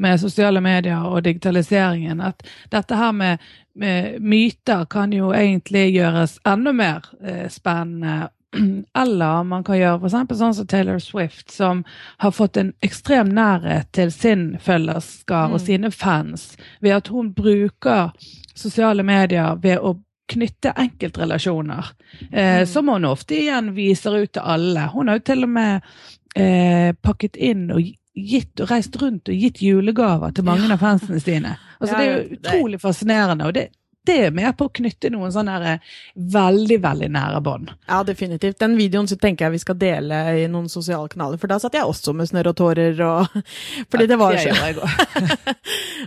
med, 0.00 0.20
sosiale 0.20 0.60
medier 0.64 1.04
og 1.04 1.20
digitaliseringen, 1.26 2.22
at 2.24 2.40
dette 2.72 2.96
her 2.96 3.12
med, 3.12 3.42
med 3.76 4.22
myter 4.24 4.86
kan 4.90 5.12
jo 5.12 5.34
egentlig 5.36 5.90
gjøres 5.92 6.38
enda 6.48 6.72
mer 6.72 7.10
eh, 7.20 7.44
spennende 7.52 8.30
Eller 9.02 9.44
man 9.48 9.64
kan 9.66 9.78
gjøre 9.78 10.00
f.eks. 10.00 10.38
sånn 10.38 10.56
som 10.58 10.68
Taylor 10.70 11.02
Swift, 11.02 11.50
som 11.50 11.84
har 12.22 12.34
fått 12.34 12.60
en 12.60 12.72
ekstrem 12.84 13.32
nærhet 13.34 13.90
til 13.96 14.12
sin 14.14 14.54
følgerskar 14.62 15.50
mm. 15.50 15.54
og 15.56 15.62
sine 15.64 15.90
fans 15.94 16.54
ved 16.80 16.98
at 16.98 17.12
hun 17.14 17.32
bruker 17.36 18.12
sosiale 18.54 19.02
medier 19.06 19.58
ved 19.62 19.82
å 19.82 19.96
knytte 20.30 20.72
enkeltrelasjoner, 20.80 21.90
eh, 22.30 22.60
mm. 22.62 22.66
som 22.70 22.88
hun 22.88 23.04
ofte 23.04 23.36
igjen 23.36 23.74
viser 23.76 24.16
ut 24.22 24.32
til 24.32 24.46
alle. 24.54 24.86
Hun 24.94 25.10
har 25.10 25.20
jo 25.20 25.26
til 25.28 25.44
og 25.44 25.52
med 25.52 25.90
eh, 26.38 26.94
pakket 26.96 27.36
inn 27.36 27.68
og 27.74 27.84
gitt 28.14 28.62
og 28.62 28.70
reist 28.70 28.96
rundt 29.02 29.28
og 29.28 29.34
gitt 29.36 29.60
julegaver 29.62 30.32
til 30.34 30.46
mange 30.46 30.68
ja. 30.68 30.76
av 30.76 30.82
fansene 30.82 31.20
sine. 31.20 31.56
Altså, 31.80 31.94
ja, 31.94 31.98
det 31.98 32.04
er 32.04 32.12
jo 32.12 32.38
utrolig 32.38 32.80
fascinerende. 32.80 33.48
og 33.48 33.56
det 33.56 33.68
det 34.04 34.16
er 34.26 34.34
med 34.36 34.52
på 34.58 34.68
å 34.68 34.72
knytte 34.74 35.08
noen 35.12 35.32
sånne 35.32 35.54
eh, 35.70 35.92
veldig 36.34 36.76
veldig 36.84 37.08
nære 37.14 37.40
bånd. 37.44 37.70
Ja, 37.88 38.02
definitivt. 38.04 38.58
Den 38.60 38.76
videoen 38.76 39.08
så 39.08 39.16
tenker 39.20 39.46
jeg 39.46 39.56
vi 39.56 39.62
skal 39.62 39.78
dele 39.80 40.18
i 40.42 40.44
noen 40.50 40.68
sosiale 40.72 41.08
kanaler, 41.12 41.40
for 41.40 41.50
da 41.50 41.58
satt 41.62 41.76
jeg 41.78 41.88
også 41.88 42.12
med 42.16 42.28
snørr 42.28 42.50
og 42.52 42.58
tårer 42.58 43.00
og 43.04 43.38
Fordi 43.90 44.04
ja, 44.04 44.10
det 44.10 44.18
var 44.20 44.36
så 44.40 44.52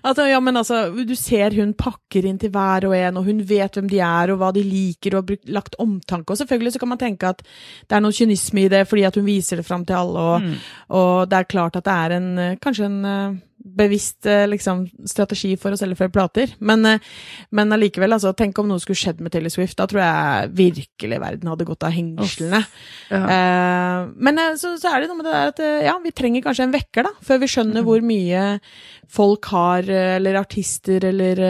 altså, 0.04 0.28
Ja, 0.34 0.40
men 0.44 0.62
altså, 0.62 0.82
du 1.08 1.16
ser 1.18 1.56
hun 1.58 1.74
pakker 1.78 2.28
inn 2.28 2.38
til 2.42 2.54
hver 2.54 2.86
og 2.90 2.96
en, 2.98 3.18
og 3.18 3.28
hun 3.30 3.42
vet 3.50 3.80
hvem 3.80 3.90
de 3.90 4.02
er 4.04 4.34
og 4.34 4.42
hva 4.42 4.52
de 4.54 4.64
liker, 4.66 5.16
og 5.16 5.24
har 5.24 5.28
brukt, 5.32 5.50
lagt 5.58 5.78
omtanke. 5.82 6.34
Og 6.34 6.42
selvfølgelig 6.42 6.76
så 6.76 6.84
kan 6.84 6.94
man 6.94 7.02
tenke 7.02 7.34
at 7.34 7.42
det 7.42 7.98
er 7.98 8.04
noe 8.04 8.16
kynisme 8.16 8.66
i 8.66 8.72
det, 8.72 8.86
fordi 8.90 9.08
at 9.10 9.18
hun 9.18 9.28
viser 9.28 9.62
det 9.62 9.68
fram 9.68 9.86
til 9.88 9.98
alle, 9.98 10.30
og, 10.36 10.46
mm. 10.46 10.72
og 11.00 11.12
det 11.32 11.42
er 11.42 11.52
klart 11.56 11.80
at 11.80 11.88
det 11.88 11.98
er 11.98 12.18
en 12.20 12.32
kanskje 12.62 12.90
en 12.92 13.42
bevisst 13.58 14.26
eh, 14.30 14.46
liksom, 14.50 14.86
strategi 15.10 15.56
for 15.60 15.74
å 15.74 15.80
selge 15.80 15.98
flere 16.00 16.14
plater. 16.14 16.54
Men, 16.60 16.86
eh, 16.86 17.04
men 17.56 17.74
allikevel, 17.74 18.16
altså, 18.16 18.34
tenk 18.38 18.60
om 18.62 18.70
noe 18.70 18.82
skulle 18.84 19.00
skjedd 19.00 19.22
med 19.24 19.34
Taylor 19.34 19.54
Swift. 19.54 19.78
Da 19.80 19.88
tror 19.90 20.04
jeg 20.04 20.54
virkelig 20.58 21.20
verden 21.24 21.52
hadde 21.52 21.68
gått 21.68 21.86
av 21.88 21.96
hengslene. 21.96 22.64
Ja. 23.12 23.22
Uh, 23.28 24.10
men 24.20 24.40
så, 24.60 24.74
så, 24.80 24.92
er 24.92 25.04
det 25.04 25.10
noe 25.10 25.20
med 25.20 25.28
det 25.28 25.36
der 25.36 25.52
at 25.54 25.62
ja, 25.88 25.94
vi 26.04 26.14
trenger 26.16 26.44
kanskje 26.46 26.68
en 26.68 26.74
vekker, 26.76 27.08
da, 27.08 27.14
før 27.26 27.42
vi 27.44 27.50
skjønner 27.52 27.84
mm. 27.84 27.88
hvor 27.88 28.04
mye 28.06 28.44
folk 29.12 29.48
har, 29.54 29.88
eller 29.88 30.40
artister, 30.42 31.06
eller 31.08 31.42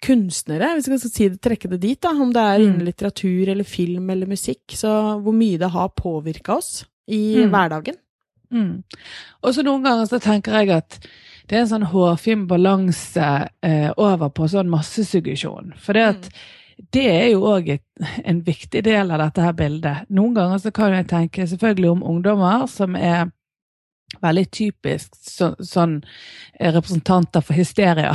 kunstnere, 0.00 0.74
hvis 0.76 0.88
vi 0.88 0.98
skal 0.98 1.12
si 1.12 1.28
det, 1.28 1.40
trekke 1.44 1.70
det 1.74 1.80
dit, 1.82 2.00
da, 2.02 2.12
om 2.16 2.32
det 2.34 2.42
er 2.42 2.62
innen 2.64 2.80
mm. 2.80 2.86
litteratur 2.88 3.50
eller 3.52 3.68
film 3.68 4.10
eller 4.12 4.30
musikk, 4.30 4.64
så 4.76 4.92
hvor 5.20 5.36
mye 5.36 5.60
det 5.60 5.70
har 5.74 5.92
påvirka 5.96 6.56
oss 6.56 6.70
i 7.10 7.44
mm. 7.44 7.50
hverdagen. 7.52 7.98
Mm. 8.50 8.82
Og 9.44 9.54
så 9.54 9.64
noen 9.66 9.84
ganger 9.84 10.08
så 10.10 10.18
tenker 10.22 10.56
jeg 10.58 10.72
at 10.74 10.98
det 11.50 11.56
er 11.58 11.64
en 11.64 11.70
sånn 11.72 11.90
hårfin 11.90 12.46
balanse 12.50 13.28
eh, 13.66 13.90
over 13.98 14.30
på 14.30 14.46
sånn 14.52 14.70
massesuggesjon. 14.70 15.72
For 15.82 15.98
det, 15.98 16.04
at, 16.12 16.28
mm. 16.30 16.84
det 16.94 17.06
er 17.10 17.26
jo 17.32 17.42
òg 17.50 17.72
en 18.22 18.42
viktig 18.46 18.84
del 18.86 19.10
av 19.10 19.24
dette 19.24 19.42
her 19.42 19.56
bildet. 19.58 20.06
Noen 20.14 20.36
ganger 20.38 20.62
så 20.62 20.70
kan 20.74 20.94
jeg 20.94 21.08
tenke 21.10 21.48
selvfølgelig 21.50 21.90
om 21.96 22.06
ungdommer 22.12 22.68
som 22.70 22.94
er 22.94 23.32
veldig 24.20 24.50
typisk 24.50 25.14
så, 25.22 25.54
sånn 25.64 26.04
eh, 26.58 26.72
representanter 26.72 27.40
for 27.44 27.54
hysteria. 27.54 28.14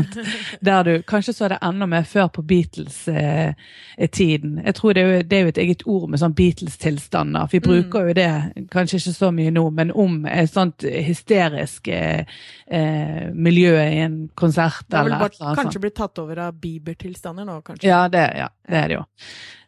Der 0.60 0.84
du 0.84 1.02
Kanskje 1.08 1.32
så 1.36 1.48
det 1.52 1.58
enda 1.62 1.86
mer 1.86 2.02
før 2.08 2.28
på 2.32 2.42
Beatles-tiden. 2.42 4.58
Eh, 4.58 4.64
jeg 4.66 4.74
tror 4.78 4.92
det 4.96 5.02
er, 5.02 5.08
jo, 5.08 5.22
det 5.22 5.36
er, 5.36 5.42
jo, 5.42 5.48
et 5.52 5.62
eget 5.64 5.82
ord 5.86 6.08
med 6.10 6.18
sånn 6.22 6.38
Beatles-tilstander. 6.38 7.48
Vi 7.52 7.60
mm. 7.60 7.66
bruker 7.68 8.00
jo 8.08 8.12
det 8.18 8.32
kanskje 8.72 8.96
ikke 9.02 9.18
så 9.18 9.28
mye 9.34 9.50
nå, 9.54 9.64
men 9.76 9.88
om 9.92 10.12
et 10.26 10.52
sånt 10.52 10.78
hysterisk 10.88 11.88
eh, 11.92 12.20
eh 12.66 13.34
miljø 13.34 13.76
i 13.76 13.98
en 14.02 14.30
konsert. 14.34 14.86
Det 14.88 14.96
har 14.96 15.04
vel 15.08 15.18
bare, 15.20 15.54
kanskje 15.58 15.80
blitt 15.82 15.98
tatt 16.00 16.18
over 16.22 16.36
av 16.48 16.52
Bieber-tilstander 16.58 17.44
nå, 17.48 17.56
kanskje? 17.62 17.88
Ja, 17.88 18.08
det, 18.12 18.26
ja, 18.38 18.48
det 18.68 18.76
er 18.82 18.88
det 18.88 18.94
jo. 19.00 19.04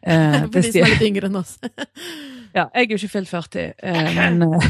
Eh, 0.01 0.47
for 0.47 0.55
de 0.55 0.61
som 0.65 0.81
er 0.81 0.87
litt 0.95 1.03
yngre 1.05 1.27
enn 1.29 1.37
oss. 1.37 1.59
Ja, 2.55 2.67
jeg 2.73 2.85
er 2.85 2.95
jo 2.95 2.99
ikke 2.99 3.13
fylt 3.15 3.31
40, 3.31 3.65
eh, 3.83 4.11
men 4.19 4.43
eh, 4.47 4.69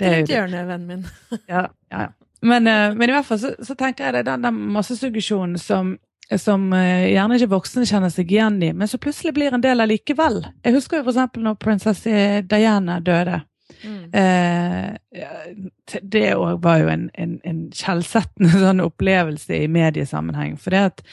det 0.00 0.08
er 0.08 0.18
jo 0.20 0.26
hjørne, 0.32 0.64
vennen 0.68 0.86
min. 0.88 1.06
ja, 1.48 1.68
ja, 1.92 2.06
ja. 2.06 2.10
Men, 2.40 2.66
eh, 2.70 2.92
men, 2.94 3.08
i 3.08 3.16
hvert 3.16 3.26
fall 3.26 3.40
så, 3.42 3.54
så 3.66 3.74
tenker 3.74 4.08
jeg 4.08 4.18
det 4.18 4.28
den, 4.30 4.44
den 4.46 4.60
massesuggesjonen 4.76 5.58
som 5.62 5.96
som 6.36 6.66
gjerne 6.76 7.38
ikke 7.38 7.54
voksne 7.54 7.86
kjenner 7.88 8.10
seg 8.12 8.28
igjen 8.28 8.58
i, 8.60 8.66
men 8.76 8.84
så 8.90 8.98
plutselig 9.00 9.30
blir 9.32 9.54
en 9.56 9.62
del 9.64 9.80
allikevel. 9.80 10.42
Jeg 10.60 10.74
husker 10.74 10.98
jo 10.98 11.06
f.eks. 11.06 11.38
når 11.40 11.54
prinsesse 11.56 12.10
Diana 12.44 12.98
døde. 13.00 13.38
Mm. 13.82 14.10
Eh, 14.12 14.94
det 16.02 16.24
òg 16.34 16.62
var 16.64 16.82
jo 16.82 16.90
en, 16.92 17.08
en, 17.14 17.36
en 17.46 17.60
skjellsettende 17.74 18.60
sånn 18.64 18.82
opplevelse 18.84 19.62
i 19.62 19.70
mediesammenheng. 19.72 20.56
For 20.60 20.74
det 20.74 20.84
at 20.92 21.04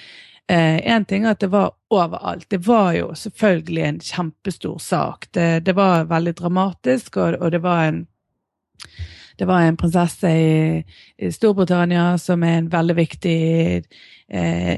én 0.47 1.01
eh, 1.01 1.05
ting 1.07 1.25
er 1.25 1.33
at 1.33 1.39
det 1.39 1.49
var 1.53 1.71
overalt. 1.89 2.49
Det 2.49 2.61
var 2.67 2.93
jo 2.93 3.13
selvfølgelig 3.15 3.83
en 3.83 3.99
kjempestor 3.99 4.77
sak. 4.77 5.27
Det, 5.31 5.65
det 5.65 5.73
var 5.73 6.05
veldig 6.05 6.35
dramatisk, 6.37 7.17
og, 7.17 7.39
og 7.41 7.51
det 7.51 7.63
var 7.63 7.85
en 7.85 8.05
det 9.35 9.45
var 9.45 9.61
en 9.61 9.77
prinsesse 9.77 10.29
i, 10.29 10.83
i, 11.17 11.31
Storbritannia 11.31 12.17
som 12.17 12.43
er 12.43 12.59
en 12.59 12.69
veldig 12.71 12.95
viktig 12.95 13.39
eh, 14.27 14.77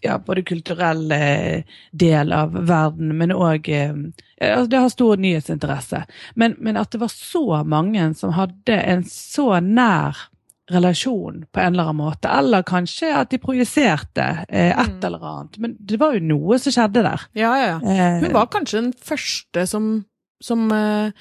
ja, 0.00 0.18
både 0.18 0.42
kulturell 0.42 1.12
eh, 1.12 1.64
del 1.90 2.32
av 2.32 2.54
verden, 2.66 3.16
men 3.18 3.34
òg 3.34 3.68
eh, 3.68 3.92
altså 4.40 4.70
Det 4.70 4.78
har 4.78 4.88
stor 4.88 5.16
nyhetsinteresse. 5.16 6.04
Men, 6.34 6.54
men, 6.58 6.76
at 6.76 6.92
det 6.92 7.02
var 7.02 7.12
så 7.12 7.64
mange 7.66 8.14
som 8.14 8.32
hadde 8.32 8.80
en 8.80 9.04
så 9.04 9.60
nær 9.60 10.16
relasjon 10.72 11.42
på 11.52 11.62
en 11.62 11.72
eller 11.72 11.88
annen 11.88 12.00
måte, 12.02 12.30
eller 12.30 12.64
kanskje 12.66 13.10
at 13.16 13.32
de 13.32 13.40
projiserte 13.40 14.26
eh, 14.48 14.72
et 14.72 14.94
mm. 14.94 15.04
eller 15.08 15.26
annet. 15.30 15.58
Men 15.62 15.76
det 15.80 15.98
var 16.00 16.16
jo 16.16 16.24
noe 16.28 16.58
som 16.60 16.74
skjedde 16.74 17.04
der. 17.06 17.26
Ja, 17.38 17.52
ja. 17.60 17.74
ja. 17.82 18.08
Hun 18.22 18.34
var 18.36 18.50
kanskje 18.52 18.82
den 18.82 18.92
første 18.92 19.64
som, 19.70 19.90
som 20.44 20.68
eh, 20.74 21.12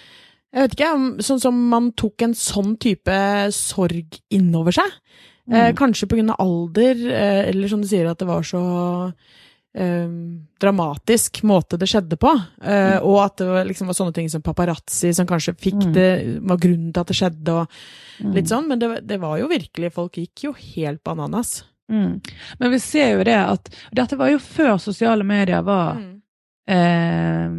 Jeg 0.56 0.66
vet 0.66 0.78
ikke, 0.78 0.92
sånn 1.28 1.42
som 1.44 1.58
man 1.72 1.92
tok 2.00 2.28
en 2.28 2.36
sånn 2.38 2.76
type 2.82 3.18
sorg 3.56 4.20
innover 4.34 4.76
seg. 4.80 5.00
Eh, 5.48 5.70
mm. 5.70 5.76
kanskje 5.80 6.10
på 6.12 6.20
grunn 6.20 6.34
av 6.34 6.42
alder, 6.44 7.04
eh, 7.08 7.42
eller 7.52 7.72
som 7.72 7.84
du 7.84 7.88
sier, 7.88 8.08
at 8.10 8.20
det 8.20 8.28
var 8.28 8.44
så 8.48 8.64
eh, 9.78 10.10
dramatisk 10.62 11.42
måte 11.48 11.78
det 11.78 11.90
skjedde 11.90 12.18
på. 12.20 12.34
Eh, 12.64 12.98
mm. 12.98 13.06
Og 13.08 13.22
at 13.24 13.38
det 13.42 13.48
var, 13.50 13.70
liksom, 13.70 13.92
var 13.92 13.98
sånne 14.00 14.16
ting 14.18 14.30
som 14.34 14.44
paparazzi 14.46 15.14
som 15.16 15.30
kanskje 15.30 15.56
fikk 15.60 15.80
mm. 15.80 15.94
det, 15.96 16.10
var 16.50 16.62
grunnen 16.64 16.92
til 16.92 17.04
at 17.04 17.14
det 17.14 17.18
skjedde, 17.22 17.56
og 17.56 18.28
litt 18.34 18.46
mm. 18.48 18.52
sånn. 18.52 18.70
Men 18.72 18.84
det, 18.84 18.92
det, 19.08 19.22
var 19.22 19.40
jo 19.42 19.50
virkelig 19.52 19.94
Folk 19.96 20.20
gikk 20.20 20.48
jo 20.50 20.54
helt 20.58 21.04
bananas. 21.08 21.62
Mm. 21.92 22.20
Men 22.60 22.74
vi 22.74 22.82
ser 22.84 23.14
jo 23.16 23.24
det 23.24 23.38
at 23.40 23.70
Dette 23.96 24.18
var 24.20 24.28
jo 24.28 24.42
før 24.44 24.74
sosiale 24.84 25.24
medier 25.24 25.62
var 25.64 25.96
mm. 25.96 26.14
eh, 26.76 27.58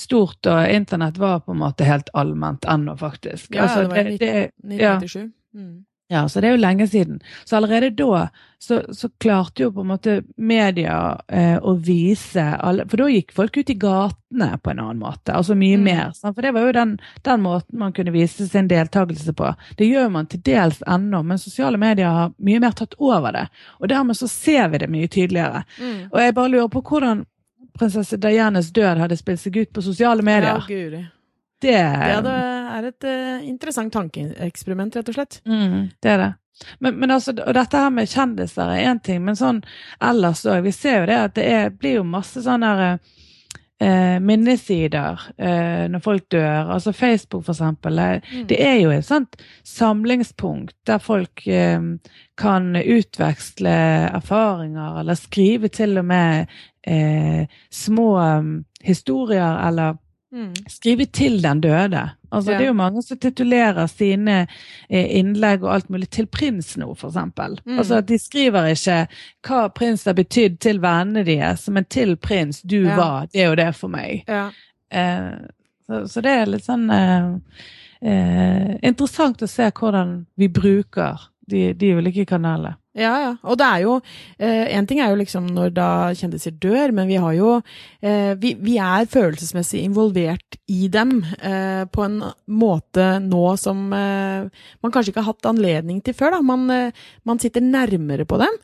stort, 0.00 0.46
og 0.46 0.70
internett 0.70 1.18
var 1.18 1.42
på 1.44 1.52
en 1.52 1.62
måte 1.64 1.88
helt 1.88 2.08
allment 2.14 2.64
ennå, 2.64 2.96
faktisk. 3.00 3.54
Ja, 3.54 3.66
altså, 3.66 3.82
det 3.82 3.90
var 3.90 3.96
i 3.98 4.16
1997. 4.16 5.20
Ja. 5.20 5.60
Mm. 5.60 5.78
Ja, 6.12 6.28
så 6.28 6.40
det 6.40 6.48
er 6.48 6.56
jo 6.56 6.60
lenge 6.64 6.86
siden. 6.90 7.20
Så 7.44 7.56
allerede 7.56 7.90
da 7.90 8.28
så, 8.58 8.94
så 8.94 9.08
klarte 9.08 9.62
jo 9.62 9.72
på 9.72 9.80
en 9.80 9.86
måte 9.92 10.22
media 10.36 11.20
eh, 11.28 11.56
å 11.62 11.72
vise 11.78 12.42
alle 12.42 12.84
For 12.90 13.00
da 13.00 13.06
gikk 13.08 13.30
folk 13.32 13.56
ut 13.56 13.70
i 13.70 13.76
gatene 13.78 14.48
på 14.58 14.72
en 14.72 14.82
annen 14.82 14.98
måte, 15.00 15.32
altså 15.32 15.54
mye 15.54 15.78
mm. 15.78 15.84
mer. 15.86 16.10
Sant? 16.18 16.34
For 16.34 16.42
det 16.42 16.50
var 16.56 16.66
jo 16.66 16.72
den, 16.74 16.96
den, 17.22 17.44
måten 17.46 17.78
man 17.78 17.94
kunne 17.94 18.12
vise 18.12 18.48
sin 18.50 18.68
deltakelse 18.68 19.36
på. 19.38 19.52
Det 19.78 19.86
gjør 19.86 20.10
man 20.16 20.26
til 20.26 20.42
dels 20.50 20.82
ennå, 20.82 21.22
men 21.22 21.38
sosiale 21.38 21.78
medier 21.78 22.10
har 22.10 22.34
mye 22.42 22.60
mer 22.66 22.74
tatt 22.74 22.98
over 22.98 23.38
det. 23.38 23.46
Og 23.78 23.94
dermed 23.94 24.18
så 24.18 24.28
ser 24.28 24.68
vi 24.74 24.82
det 24.82 24.90
mye 24.90 25.08
tydeligere. 25.08 25.62
Mm. 25.78 26.10
Og 26.10 26.20
jeg 26.24 26.36
bare 26.40 26.54
lurer 26.56 26.74
på 26.74 26.82
hvordan 26.90 27.22
prinsesse 27.78 28.18
Dianes 28.18 28.74
død 28.74 29.06
hadde 29.06 29.16
spilt 29.16 29.46
seg 29.46 29.62
ut 29.62 29.72
på 29.72 29.86
sosiale 29.86 30.26
medier. 30.26 30.58
Ja, 30.58 30.66
Gud. 30.66 30.98
Det, 31.60 31.80
det 32.24 32.36
er 32.76 32.90
et 32.90 33.08
uh, 33.08 33.48
interessant 33.48 33.92
tankeeksperiment, 33.92 34.96
rett 34.96 35.10
og 35.12 35.18
slett. 35.18 35.40
Mm, 35.48 35.90
det 36.02 36.14
er 36.14 36.22
det. 36.24 36.32
Men, 36.78 36.98
men, 37.00 37.10
altså, 37.10 37.32
og 37.32 37.54
dette 37.56 37.80
her 37.80 37.92
med 37.94 38.10
kjendiser 38.10 38.74
er 38.74 38.90
én 38.90 39.00
ting, 39.04 39.22
men 39.24 39.38
sånn 39.38 39.62
ellers 40.04 40.44
òg. 40.44 40.64
Vi 40.66 40.74
ser 40.76 41.00
jo 41.00 41.08
det 41.10 41.18
at 41.24 41.34
det 41.38 41.46
er, 41.48 41.72
blir 41.72 42.00
jo 42.00 42.06
masse 42.06 42.42
sånne 42.44 42.98
eh, 43.80 44.16
minnesider 44.20 45.20
eh, 45.38 45.86
når 45.90 46.04
folk 46.04 46.28
dør. 46.32 46.74
Altså 46.76 46.92
Facebook, 46.96 47.46
for 47.46 47.54
eksempel. 47.56 48.00
Mm. 48.20 48.44
Det 48.50 48.60
er 48.64 48.76
jo 48.82 48.92
et 48.94 49.08
sånt 49.08 49.40
samlingspunkt 49.66 50.76
der 50.88 51.00
folk 51.02 51.46
eh, 51.46 51.80
kan 52.40 52.70
utveksle 52.76 53.76
erfaringer, 54.10 55.00
eller 55.00 55.18
skrive 55.18 55.72
til 55.72 56.00
og 56.00 56.08
med 56.12 56.52
eh, 56.86 57.48
små 57.70 58.12
historier 58.84 59.60
eller 59.68 59.99
Mm. 60.32 60.52
Skrive 60.68 61.04
til 61.06 61.42
den 61.42 61.60
døde. 61.60 62.10
Altså, 62.30 62.52
ja. 62.52 62.58
Det 62.58 62.64
er 62.64 62.68
jo 62.68 62.76
mange 62.78 63.02
som 63.02 63.18
titulerer 63.18 63.86
sine 63.90 64.36
eh, 64.88 65.18
innlegg 65.18 65.64
og 65.64 65.72
alt 65.74 65.90
mulig 65.90 66.10
til 66.14 66.28
prins 66.30 66.76
nå, 66.78 66.92
eksempel. 66.94 67.58
Mm. 67.66 67.78
Altså, 67.82 68.00
de 68.00 68.18
skriver 68.18 68.70
ikke 68.70 69.00
hva 69.48 69.64
prins 69.74 70.06
har 70.06 70.14
betydd 70.18 70.60
til 70.62 70.78
vennene 70.82 71.24
deres, 71.26 71.66
men 71.68 71.88
til 71.90 72.14
prins, 72.16 72.62
du 72.62 72.84
ja. 72.84 72.96
var 72.96 73.30
det 73.34 73.48
og 73.50 73.56
det 73.58 73.72
for 73.78 73.90
meg. 73.90 74.22
Ja. 74.30 74.46
Eh, 74.90 75.32
så, 75.86 76.04
så, 76.08 76.22
det 76.22 76.36
er 76.36 76.52
litt 76.52 76.66
sånn 76.68 76.86
eh, 76.94 77.32
eh, 78.06 78.76
interessant 78.86 79.42
å 79.42 79.50
se 79.50 79.66
hvordan 79.74 80.20
vi 80.38 80.46
bruker 80.46 81.26
de, 81.50 81.72
de 81.74 81.96
ulike 81.98 82.28
kanalene. 82.30 82.76
Ja, 82.98 83.10
ja. 83.22 83.34
Og 83.46 83.54
det 83.60 83.66
er 83.66 83.82
jo 83.84 83.92
Én 84.42 84.82
eh, 84.82 84.86
ting 84.88 84.98
er 84.98 85.12
jo 85.12 85.18
liksom 85.20 85.44
når 85.54 85.70
da 85.76 85.90
kjendiser 86.18 86.56
dør, 86.58 86.90
men 86.96 87.06
vi 87.06 87.20
har 87.22 87.36
jo 87.36 87.52
eh, 88.02 88.34
vi, 88.40 88.56
vi, 88.58 88.78
er 88.82 89.06
følelsesmessig 89.10 89.84
involvert 89.86 90.58
i 90.66 90.88
dem 90.90 91.20
eh, 91.38 91.84
på 91.86 92.02
en 92.08 92.18
måte 92.50 93.06
nå 93.22 93.44
som 93.62 93.94
eh, 93.94 94.50
man 94.82 94.94
kanskje 94.94 95.14
ikke 95.14 95.22
har 95.22 95.36
hatt 95.36 95.50
anledning 95.52 96.02
til 96.02 96.18
før. 96.18 96.34
da. 96.34 96.42
Man, 96.42 96.66
eh, 96.74 97.06
man 97.22 97.38
sitter 97.38 97.62
nærmere 97.62 98.26
på 98.26 98.40
dem. 98.42 98.58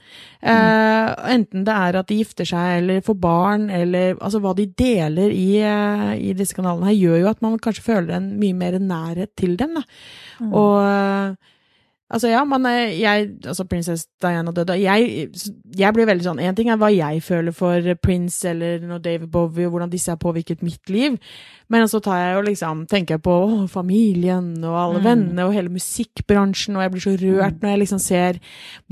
Mm. 0.46 1.14
Enten 1.32 1.64
det 1.66 1.74
er 1.74 1.96
at 1.98 2.10
de 2.10 2.18
gifter 2.20 2.46
seg 2.46 2.82
eller 2.82 3.06
får 3.06 3.16
barn, 3.18 3.70
eller 3.72 4.18
altså 4.20 4.42
hva 4.42 4.52
de 4.58 4.66
deler 4.78 5.32
i, 5.32 5.58
i 5.62 6.34
disse 6.38 6.54
kanalene 6.54 6.90
her, 6.90 6.98
gjør 6.98 7.22
jo 7.22 7.30
at 7.30 7.42
man 7.42 7.58
kanskje 7.62 7.86
føler 7.88 8.18
en 8.18 8.28
mye 8.40 8.54
mer 8.54 8.78
nærhet 8.78 9.32
til 9.38 9.56
dem. 9.58 9.78
da. 9.78 9.86
Mm. 10.42 10.52
Og 10.52 11.36
Altså, 12.06 12.28
ja, 12.28 12.44
men 12.46 12.66
jeg 13.00 13.30
Altså, 13.46 13.64
prinsesse 13.66 14.06
Diana 14.22 14.52
døde 14.54 14.76
Jeg, 14.78 15.28
jeg 15.78 15.94
blir 15.94 16.06
veldig 16.06 16.22
sånn 16.22 16.42
En 16.42 16.54
ting 16.54 16.70
er 16.70 16.78
hva 16.78 16.92
jeg 16.94 17.22
føler 17.26 17.54
for 17.56 17.82
Prince 18.02 18.46
eller 18.46 18.84
når 18.86 19.02
David 19.02 19.32
Bowie, 19.32 19.66
og 19.66 19.74
hvordan 19.74 19.90
disse 19.90 20.12
har 20.12 20.20
påvirket 20.22 20.62
mitt 20.62 20.90
liv, 20.90 21.16
men 21.68 21.88
så 21.90 21.98
tar 21.98 22.20
jeg 22.20 22.34
jo 22.36 22.44
liksom 22.46 22.84
Tenker 22.90 23.16
jeg 23.16 23.24
på 23.26 23.34
å, 23.34 23.66
familien 23.70 24.52
og 24.62 24.76
alle 24.78 25.00
mm. 25.00 25.06
vennene 25.06 25.46
og 25.48 25.54
hele 25.56 25.72
musikkbransjen, 25.72 26.76
og 26.78 26.84
jeg 26.84 26.92
blir 26.94 27.04
så 27.04 27.14
rørt 27.18 27.56
mm. 27.56 27.60
når 27.62 27.72
jeg 27.72 27.82
liksom 27.82 28.02
ser 28.02 28.38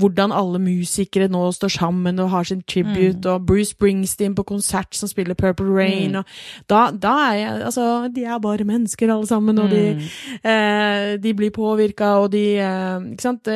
hvordan 0.01 0.35
alle 0.35 0.59
musikere 0.59 1.29
nå 1.31 1.45
står 1.55 1.71
sammen 1.77 2.19
og 2.19 2.33
har 2.33 2.47
sin 2.47 2.63
tribute, 2.67 3.23
mm. 3.23 3.31
og 3.31 3.47
Bruce 3.47 3.71
Springsteen 3.71 4.35
på 4.35 4.43
konsert 4.47 4.95
som 4.97 5.09
spiller 5.11 5.37
Purple 5.39 5.71
Rain, 5.71 6.17
mm. 6.17 6.19
og 6.19 6.67
da, 6.71 6.89
da, 6.91 7.15
er 7.29 7.39
jeg 7.39 7.53
Altså, 7.65 7.85
de 8.11 8.25
er 8.27 8.43
bare 8.43 8.67
mennesker 8.67 9.11
alle 9.13 9.27
sammen, 9.27 9.59
og 9.61 9.71
de, 9.71 9.83
mm. 9.95 10.03
eh, 10.51 11.09
de 11.23 11.33
blir 11.37 11.53
påvirka, 11.55 12.17
og 12.25 12.31
de 12.35 12.43
eh, 12.59 13.04
Ikke 13.13 13.27
sant? 13.27 13.49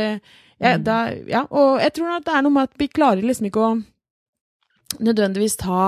Ja, 0.60 0.76
mm. 0.76 0.84
da, 0.84 0.98
ja, 1.30 1.46
og 1.50 1.80
jeg 1.80 1.96
tror 1.96 2.18
at 2.18 2.28
det 2.28 2.36
er 2.36 2.46
noe 2.46 2.56
med 2.56 2.70
at 2.70 2.82
vi 2.82 2.90
klarer 2.92 3.24
liksom 3.24 3.48
ikke 3.48 3.64
å 3.64 3.72
nødvendigvis 5.00 5.60
ta 5.62 5.84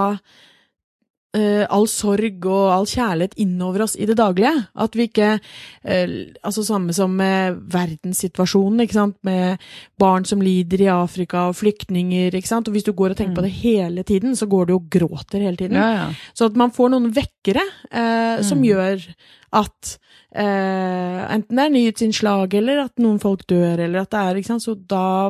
uh, 1.38 1.63
all 1.72 1.88
sorg 1.89 2.46
og 2.50 2.72
all 2.74 2.88
kjærlighet 2.89 3.38
innover 3.41 3.86
oss 3.86 3.96
i 3.96 4.08
det 4.10 4.17
daglige. 4.20 4.54
At 4.76 4.96
vi 4.98 5.08
ikke 5.10 5.34
uh, 5.38 6.15
Altså 6.44 6.63
samme 6.65 6.94
som 6.96 7.13
med 7.15 7.60
verdenssituasjonen, 7.72 8.84
ikke 8.84 8.98
sant, 8.98 9.17
med 9.28 9.62
barn 10.00 10.26
som 10.28 10.41
lider 10.44 10.86
i 10.86 10.91
Afrika, 10.91 11.48
og 11.50 11.58
flyktninger, 11.60 12.36
ikke 12.36 12.50
sant. 12.50 12.67
Og 12.67 12.76
hvis 12.76 12.88
du 12.88 12.94
går 12.98 13.13
og 13.13 13.20
tenker 13.20 13.36
mm. 13.36 13.39
på 13.39 13.46
det 13.48 13.54
hele 13.62 14.06
tiden, 14.08 14.36
så 14.36 14.48
går 14.52 14.70
du 14.70 14.76
og 14.78 14.89
gråter 14.91 15.44
hele 15.44 15.60
tiden. 15.60 15.78
Ja, 15.80 15.91
ja. 15.98 16.08
Så 16.34 16.50
at 16.50 16.58
man 16.60 16.74
får 16.76 16.94
noen 16.94 17.12
vekkere 17.15 17.63
uh, 17.63 18.39
mm. 18.39 18.48
som 18.48 18.63
gjør 18.65 19.06
at 19.52 19.98
enten 20.32 21.58
det 21.58 21.63
er 21.65 21.72
nyhetsinnslag, 21.74 22.54
eller 22.56 22.86
at 22.86 23.02
noen 23.04 23.17
folk 23.20 23.41
dør, 23.52 23.82
eller 23.84 24.06
at 24.06 24.13
det 24.13 24.20
er 24.22 24.38
ikke 24.39 24.48
sant, 24.54 24.63
Så 24.63 24.78
da 24.80 25.28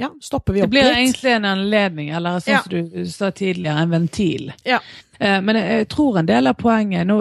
ja, 0.00 0.08
stopper 0.20 0.56
vi 0.56 0.62
opp 0.62 0.64
litt. 0.64 0.70
Det 0.70 0.78
blir 0.78 0.88
litt. 0.88 0.98
egentlig 0.98 1.32
en 1.36 1.44
anledning, 1.44 2.10
eller 2.16 2.40
sånn 2.40 2.54
ja. 2.54 2.62
som 2.64 2.72
du 2.72 3.06
sa 3.12 3.30
tidligere, 3.30 3.84
en 3.84 3.90
ventil. 3.92 4.52
Ja. 4.64 4.80
Eh, 5.20 5.40
men 5.44 5.58
jeg, 5.60 5.88
tror 5.92 6.18
en 6.18 6.28
del 6.30 6.48
av 6.48 6.56
poenget, 6.56 7.04
nå, 7.08 7.18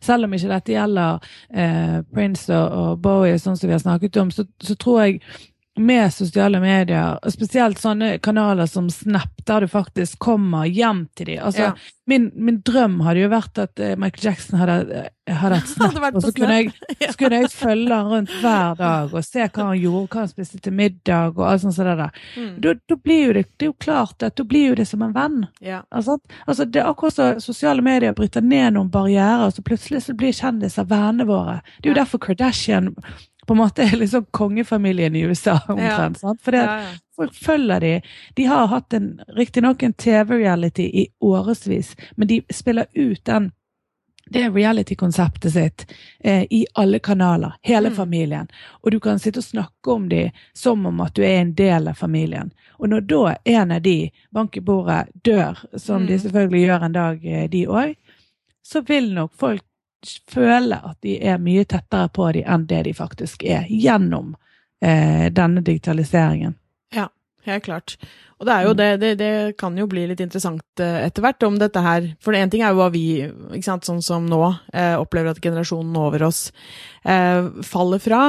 selv 0.00 0.24
om 0.24 0.36
ikke 0.36 0.52
dette 0.54 0.72
gjelder 0.72 1.32
eh, 1.52 1.98
Prince 2.14 2.56
og, 2.56 3.02
Bowie, 3.04 3.36
sånn 3.42 3.58
som 3.60 3.68
vi 3.68 3.76
har 3.76 3.82
snakket 3.84 4.16
om, 4.22 4.32
så, 4.32 4.46
så 4.64 4.76
tror 4.80 5.02
jeg 5.04 5.20
med 5.80 6.12
sosiale 6.12 6.60
medier, 6.60 7.16
spesielt 7.32 7.80
sånne 7.80 8.18
kanaler 8.20 8.68
som 8.68 8.90
Snap, 8.92 9.32
der 9.48 9.64
du 9.64 9.70
faktisk 9.72 10.18
kommer 10.20 10.66
hjem 10.68 11.06
til 11.16 11.30
dem. 11.30 11.38
Altså, 11.46 11.70
ja. 11.70 11.70
min, 12.06 12.28
min, 12.36 12.58
drøm 12.60 12.98
hadde 13.06 13.22
jo 13.24 13.30
vært 13.32 13.60
at 13.62 13.80
uh, 13.80 13.94
Michael 13.96 14.26
Jackson 14.28 14.60
hadde, 14.60 15.06
uh, 15.06 15.32
hadde 15.40 15.62
et 15.62 15.70
Snap, 15.72 15.96
og 16.12 16.20
så 16.26 16.34
kunne 16.36 16.58
jeg, 16.58 16.74
så 17.08 17.14
kunne 17.22 17.40
jeg 17.40 17.50
følge 17.54 17.96
han 17.96 18.10
rundt 18.12 18.36
hver 18.42 18.76
dag 18.82 19.16
og 19.16 19.24
se 19.24 19.48
hva 19.48 19.70
han 19.70 19.80
gjorde, 19.80 20.04
hva 20.12 20.26
han 20.26 20.32
spiste 20.34 20.60
til 20.60 20.76
middag 20.76 21.40
og 21.40 21.42
alt 21.48 21.64
sånt 21.64 21.78
sånt 21.78 22.02
der. 22.04 22.22
Mm. 22.36 22.52
Da, 22.66 22.76
da, 22.92 23.00
blir 23.08 23.24
jo 23.30 23.34
det, 23.40 23.46
det 23.56 23.68
er 23.70 23.72
jo 23.72 23.78
klart 23.88 24.28
at 24.28 24.36
da 24.36 24.48
blir 24.52 24.68
jo 24.74 24.78
det 24.82 24.88
som 24.92 25.08
en 25.08 25.16
venn. 25.16 25.40
Ja. 25.64 25.82
Altså, 25.88 26.20
altså, 26.44 26.68
det 26.68 26.84
er 26.84 26.92
akkurat 26.92 27.16
så 27.16 27.32
sosiale 27.40 27.84
medier 27.84 28.12
bryter 28.18 28.44
ned 28.44 28.76
noen 28.76 28.92
barrierer, 28.92 29.48
og 29.48 29.56
så 29.56 29.64
plutselig 29.64 30.04
så 30.04 30.18
blir 30.20 30.36
kjendiser 30.36 30.84
vennene 30.92 31.24
våre. 31.32 31.62
Det 31.80 31.88
er 31.88 31.94
jo 31.96 32.00
derfor 32.02 32.20
Kardashian 32.28 32.92
på 33.46 33.54
en 33.54 33.58
måte 33.58 33.82
er 33.82 33.96
liksom 33.96 34.26
kongefamilien 34.30 35.16
i 35.16 35.24
USA 35.26 35.58
omtrent. 35.68 36.18
sant? 36.18 36.42
For 36.42 36.54
Ja, 36.54 36.80
ja. 36.80 36.88
folk 37.16 37.34
følger 37.34 37.80
de. 37.80 38.00
De 38.34 38.44
har 38.44 38.66
hatt 38.66 38.92
en, 38.94 39.20
riktignok 39.36 39.82
en 39.82 39.92
TV-reality 39.92 40.82
i 40.82 41.06
årevis, 41.20 41.96
men 42.16 42.28
de 42.28 42.42
spiller 42.52 42.86
ut 42.94 43.24
den 43.24 43.52
det 44.32 44.48
reality-konseptet 44.54 45.52
sitt 45.52 45.82
eh, 46.24 46.44
i 46.50 46.66
alle 46.74 46.98
kanaler, 46.98 47.52
hele 47.62 47.88
Mm. 47.90 47.96
familien. 47.96 48.48
Og 48.82 48.90
du 48.92 49.00
kan 49.00 49.18
sitte 49.18 49.38
og 49.38 49.44
snakke 49.44 49.90
om 49.92 50.08
dem 50.08 50.30
som 50.54 50.86
om 50.86 51.00
at 51.00 51.14
du 51.14 51.22
er 51.22 51.40
en 51.40 51.54
del 51.54 51.88
av 51.88 51.94
familien. 51.94 52.52
Og 52.78 52.88
når 52.88 53.00
da 53.00 53.34
en 53.44 53.72
av 53.72 53.82
de, 53.82 54.10
bank 54.30 54.56
i 54.56 54.60
bordet, 54.60 55.08
dør, 55.24 55.58
som 55.76 56.06
de 56.06 56.14
Mm. 56.14 56.20
selvfølgelig 56.20 56.66
gjør 56.66 56.84
en 56.84 56.92
dag, 56.92 57.24
eh, 57.26 57.48
de 57.48 57.66
òg, 57.66 57.96
så 58.62 58.80
vil 58.86 59.12
nok 59.14 59.32
folk 59.34 59.62
føle 60.30 60.78
at 60.78 60.98
de 61.04 61.18
er 61.20 61.42
mye 61.42 61.64
tettere 61.68 62.10
på 62.14 62.30
dem 62.36 62.48
enn 62.48 62.66
det 62.70 62.84
de 62.88 62.94
faktisk 62.96 63.44
er, 63.44 63.66
gjennom 63.68 64.34
eh, 64.82 65.28
denne 65.34 65.64
digitaliseringen. 65.64 66.56
Ja, 66.94 67.08
Helt 67.42 67.64
klart. 67.64 67.96
Og 68.38 68.46
det 68.46 68.56
jo 68.62 68.74
det, 68.74 68.88
det, 69.02 69.10
det 69.18 69.32
kan 69.58 69.74
jo 69.78 69.88
bli 69.90 70.04
litt 70.10 70.20
interessant 70.22 70.82
eh, 70.82 71.06
etter 71.08 71.24
hvert 71.24 71.42
om 71.46 71.58
dette 71.58 71.82
her. 71.82 72.06
For 72.22 72.38
én 72.38 72.50
ting 72.50 72.62
er 72.62 72.70
jo 72.70 72.78
hva 72.78 72.88
vi, 72.94 73.24
sant, 73.62 73.86
sånn 73.86 74.02
som 74.02 74.28
nå, 74.30 74.42
eh, 74.70 74.94
opplever 74.98 75.34
at 75.34 75.42
generasjonen 75.42 75.96
over 75.98 76.26
oss 76.28 76.44
eh, 77.02 77.50
faller 77.66 78.02
fra. 78.02 78.28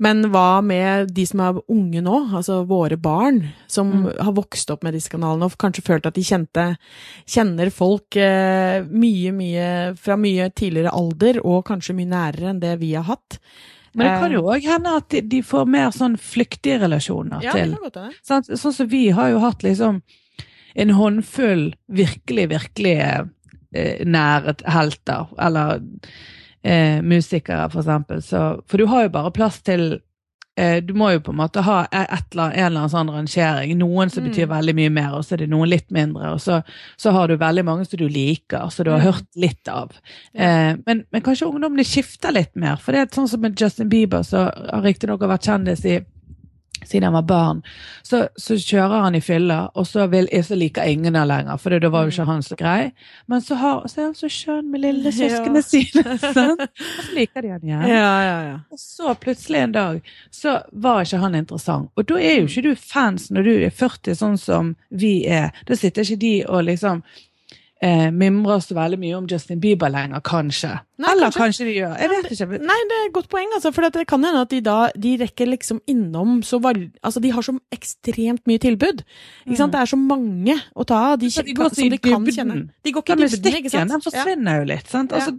Men 0.00 0.22
hva 0.32 0.62
med 0.64 1.10
de 1.12 1.26
som 1.28 1.42
er 1.44 1.58
unge 1.68 2.00
nå, 2.00 2.14
altså 2.38 2.62
våre 2.68 2.96
barn, 2.96 3.42
som 3.68 3.90
Mm. 3.92 4.06
har 4.24 4.32
vokst 4.32 4.70
opp 4.72 4.82
med 4.86 4.94
disse 4.96 5.10
kanalene 5.12 5.44
og 5.44 5.58
kanskje 5.60 5.84
følt 5.84 6.06
at 6.08 6.14
de 6.16 6.22
kjente, 6.24 6.64
kjenner 7.28 7.68
folk 7.70 8.16
eh, 8.16 8.80
mye, 8.88 9.32
mye 9.36 9.66
fra 10.00 10.16
mye 10.16 10.48
tidligere 10.56 10.94
alder, 10.96 11.42
og 11.44 11.66
kanskje 11.68 11.94
mye 11.98 12.08
nærere 12.08 12.48
enn 12.54 12.60
det 12.62 12.78
vi 12.80 12.94
har 12.96 13.04
hatt. 13.10 13.38
Men 13.92 14.06
det 14.06 14.16
kan 14.22 14.30
Eh, 14.30 14.36
jo 14.38 14.42
òg 14.54 14.62
hende 14.70 14.96
at 14.96 15.08
de, 15.10 15.20
de 15.20 15.42
får 15.42 15.66
mer 15.68 15.90
sånn 15.90 16.16
flyktige 16.16 16.80
relasjoner 16.80 17.42
Ja, 17.42 17.52
til 17.52 17.76
det. 17.92 18.08
Sånn 18.56 18.72
som 18.72 18.88
vi 18.88 19.08
har 19.10 19.30
jo 19.30 19.40
hatt 19.42 19.62
liksom 19.66 20.00
en 20.76 20.90
håndfull 20.94 21.74
virkelig, 21.90 22.48
virkelig 22.48 22.96
eh, 23.74 24.04
nære 24.06 24.54
helter, 24.64 25.26
eller 25.38 25.82
eh, 26.64 27.00
musikere, 27.02 27.70
for 27.70 27.80
eksempel. 27.80 28.22
Så, 28.22 28.62
for 28.68 28.78
du 28.78 28.86
har 28.86 29.02
jo 29.06 29.08
bare 29.14 29.30
plass 29.32 29.60
til 29.62 30.00
eh, 30.56 30.80
Du 30.84 30.92
må 30.94 31.10
jo 31.14 31.20
på 31.24 31.30
en 31.32 31.38
måte 31.38 31.62
ha 31.64 31.86
e- 31.92 32.02
et 32.12 32.34
en 32.36 32.40
eller 32.50 32.66
annen 32.66 32.90
sånn 32.92 33.08
rangering. 33.14 33.78
Noen 33.78 34.10
som 34.10 34.24
Mm. 34.24 34.30
betyr 34.30 34.46
veldig 34.50 34.74
mye 34.74 34.90
mer, 34.90 35.14
og 35.14 35.24
så 35.24 35.32
er 35.34 35.36
det 35.38 35.48
noen 35.48 35.68
litt 35.70 35.90
mindre. 35.90 36.32
Og 36.34 36.40
så, 36.40 36.62
så 36.98 37.12
har 37.12 37.28
du 37.28 37.36
veldig 37.36 37.64
mange 37.64 37.86
som 37.86 37.96
du 37.98 38.08
liker, 38.08 38.68
som 38.70 38.84
du 38.84 38.90
har 38.90 38.98
Mm. 39.00 39.06
hørt 39.12 39.26
litt 39.36 39.68
av. 39.68 39.92
Eh, 40.34 40.74
men, 40.86 41.04
men 41.12 41.22
kanskje 41.22 41.46
ungdommene 41.48 41.84
skifter 41.86 42.32
litt 42.32 42.54
mer. 42.56 42.76
For 42.76 42.92
det 42.92 43.00
er 43.00 43.06
sånn 43.16 43.28
som 43.28 43.40
med 43.40 43.56
Justin 43.58 43.88
Bieber, 43.88 44.22
som 44.22 44.50
riktignok 44.84 45.20
har 45.22 45.28
vært 45.38 45.46
kjendis 45.48 45.84
i 45.86 46.00
siden 46.84 47.04
han 47.08 47.16
var 47.18 47.22
barn, 47.28 47.62
så, 48.02 48.22
så 48.36 48.56
kjører 48.60 49.04
han 49.04 49.14
i 49.18 49.20
fylla, 49.24 49.58
og 49.74 49.86
så, 49.86 50.06
vil, 50.12 50.28
så 50.44 50.56
liker 50.58 50.88
ingen 50.90 51.14
han 51.18 51.28
lenger, 51.30 51.56
for 51.60 51.76
da 51.78 51.90
var 51.92 52.06
jo 52.08 52.14
ikke 52.14 52.26
han 52.30 52.42
så 52.46 52.56
grei. 52.60 52.90
Men 53.30 53.44
så, 53.44 53.58
har, 53.60 53.84
så 53.90 54.00
er 54.00 54.08
han 54.10 54.16
så 54.18 54.30
skjønn 54.32 54.70
med 54.72 54.84
lille 54.84 55.12
søsknene 55.12 55.62
Ja. 55.62 55.66
sine, 55.66 56.18
sant? 56.34 56.64
og 56.66 57.04
så 57.04 57.16
liker 57.16 57.42
de 57.46 57.54
han 57.54 57.64
igjen. 57.66 57.86
Ja, 57.92 58.12
ja, 58.26 58.36
ja. 58.50 58.58
Og 58.72 58.80
så 58.80 59.14
plutselig 59.20 59.64
en 59.64 59.72
dag 59.76 60.12
så 60.34 60.58
var 60.72 61.04
ikke 61.04 61.22
han 61.24 61.34
interessant. 61.38 61.90
Og 61.96 62.08
da 62.10 62.20
er 62.20 62.40
jo 62.40 62.48
ikke 62.48 62.66
du 62.70 62.74
fans 62.76 63.30
når 63.30 63.48
du 63.48 63.52
er 63.66 63.70
40, 63.74 64.14
sånn 64.18 64.38
som 64.40 64.74
vi 64.90 65.14
er. 65.28 65.50
Da 65.68 65.76
sitter 65.78 66.06
ikke 66.06 66.20
de 66.24 66.34
og 66.48 66.64
liksom 66.68 67.02
eh, 67.82 68.10
mimrer 68.12 68.60
så 68.64 68.74
veldig 68.76 68.98
mye 69.00 69.16
om 69.18 69.28
Justin 69.30 69.60
Bieber 69.62 69.92
lenger, 69.92 70.20
kanskje. 70.26 70.74
Nei, 71.00 71.12
Eller 71.14 71.30
kanskje. 71.30 71.40
kanskje 71.40 71.66
de 71.70 71.74
gjør. 71.78 71.94
Jeg 72.02 72.10
vet 72.12 72.30
ikke. 72.36 72.48
Nei, 72.70 72.78
det 72.90 72.96
er 72.98 73.06
et 73.08 73.14
godt 73.16 73.28
poeng, 73.32 73.54
altså, 73.56 73.72
for 73.72 73.88
det 73.88 74.06
kan 74.10 74.24
hende 74.28 74.42
at 74.44 74.50
de 74.52 74.60
da 74.66 74.78
de 75.00 75.16
rekker 75.22 75.48
liksom 75.48 75.80
innom 75.88 76.42
så 76.44 76.60
valg... 76.60 76.90
Altså, 77.02 77.22
de 77.24 77.30
har 77.32 77.46
så 77.46 77.56
ekstremt 77.72 78.44
mye 78.50 78.60
tilbud. 78.60 79.00
Ikke 79.46 79.56
sant? 79.56 79.70
Mm. 79.70 79.76
Det 79.78 79.80
er 79.80 79.92
så 79.94 80.00
mange 80.00 80.58
å 80.76 80.84
ta 80.84 81.00
av, 81.14 81.18
de, 81.22 81.30
de 81.32 81.54
går 81.56 81.72
som 81.72 81.88
de 81.88 81.98
kan 82.04 82.20
dybden. 82.26 82.36
kjenne. 82.36 82.60
De 82.84 82.92
går 82.92 83.06
ikke 83.06 83.16
i 83.16 83.30
dybden, 83.32 83.56
ikke 83.64 83.72
sant? 83.78 83.90
den 83.96 84.04
forsvinner 84.04 84.60
jo 84.60 84.68
litt. 84.74 84.86
sant? 84.92 85.16
Altså, 85.16 85.38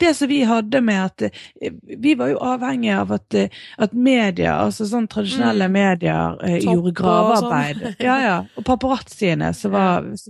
det 0.00 0.14
som 0.16 0.28
vi 0.30 0.38
hadde 0.48 0.80
med 0.80 0.96
at 1.04 1.22
eh, 1.60 1.72
Vi 2.00 2.14
var 2.16 2.30
jo 2.30 2.38
avhengige 2.40 2.94
av 2.96 3.10
at, 3.12 3.34
eh, 3.36 3.48
at 3.84 3.92
media, 3.92 4.54
altså 4.62 4.86
sånn 4.88 5.04
tradisjonelle 5.12 5.66
Mm. 5.68 5.72
medier, 5.74 6.38
mm. 6.40 6.54
Gjorde 6.64 6.88
og 6.88 6.94
gravearbeid. 6.96 7.82
sånn. 7.82 7.96
ja, 8.06 8.14
ja. 8.24 8.36
Og 8.56 8.64
paparazziene, 8.64 9.50
som 9.54 9.74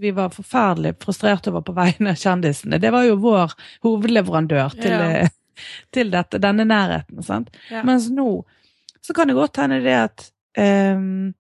vi 0.03 0.11
var 0.17 0.33
forferdelig 0.35 0.97
frustrert 0.99 1.47
over 1.47 1.62
på 1.62 1.77
vegne 1.77 2.11
av 2.17 2.19
kjendisene. 2.19 2.81
Det 2.83 2.91
var 2.91 3.07
jo 3.07 3.15
vår 3.23 3.55
hovedleverandør 3.87 4.66
til, 4.75 4.91
Ja. 4.91 5.09
eh, 5.23 5.29
til 5.93 6.11
dette, 6.11 6.39
denne 6.43 6.65
nærheten. 6.67 7.23
sant? 7.25 7.51
Ja. 7.71 7.83
Mens 7.87 8.09
nå 8.11 8.45
så 9.07 9.15
kan 9.15 9.29
det 9.29 9.37
godt 9.39 9.57
hende 9.63 9.81
det 9.85 9.95
at 9.95 10.31
um, 10.59 11.35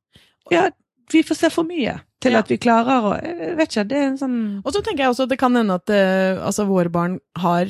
Ja, 0.52 0.68
vi 1.10 1.22
får 1.26 1.34
se 1.34 1.50
for 1.50 1.64
mye 1.66 1.96
til 2.22 2.32
Ja. 2.32 2.38
at 2.38 2.48
vi 2.48 2.56
klarer 2.62 3.02
å 3.02 3.14
Jeg 3.24 3.56
vet 3.56 3.68
ikke, 3.72 3.88
det 3.88 3.96
er 3.98 4.06
en 4.12 4.18
sånn 4.20 4.36
Og 4.64 4.72
så 4.72 4.82
tenker 4.84 5.02
jeg 5.04 5.10
også 5.10 5.24
at 5.26 5.32
det 5.34 5.38
kan 5.40 5.54
hende 5.58 5.74
at 5.74 5.90
uh, 5.90 6.46
altså, 6.46 6.64
våre 6.68 6.88
barn 6.92 7.18
har 7.36 7.66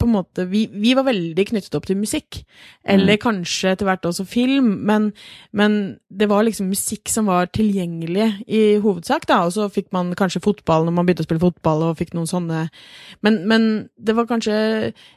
på 0.00 0.08
en 0.08 0.14
måte, 0.16 0.46
vi, 0.50 0.64
vi 0.72 0.94
var 0.98 1.06
veldig 1.06 1.44
knyttet 1.52 1.76
opp 1.76 1.86
til 1.88 1.98
musikk, 2.00 2.40
eller 2.88 3.20
kanskje 3.20 3.74
etter 3.74 3.88
hvert 3.88 4.08
også 4.08 4.24
film, 4.28 4.72
men, 4.88 5.10
men 5.52 5.76
det 6.08 6.30
var 6.30 6.46
liksom 6.46 6.70
musikk 6.72 7.12
som 7.12 7.28
var 7.30 7.50
tilgjengelig 7.54 8.30
i 8.48 8.62
hovedsak, 8.82 9.28
da, 9.30 9.42
og 9.46 9.54
så 9.54 9.68
fikk 9.72 9.90
man 9.94 10.14
kanskje 10.18 10.42
fotball 10.44 10.88
når 10.88 10.96
man 10.96 11.08
begynte 11.08 11.26
å 11.26 11.28
spille 11.28 11.44
fotball, 11.44 11.86
og 11.90 12.00
fikk 12.00 12.14
noen 12.16 12.30
sånne, 12.30 12.64
men, 13.26 13.40
men 13.50 13.68
det 14.00 14.16
var 14.18 14.28
kanskje 14.30 14.56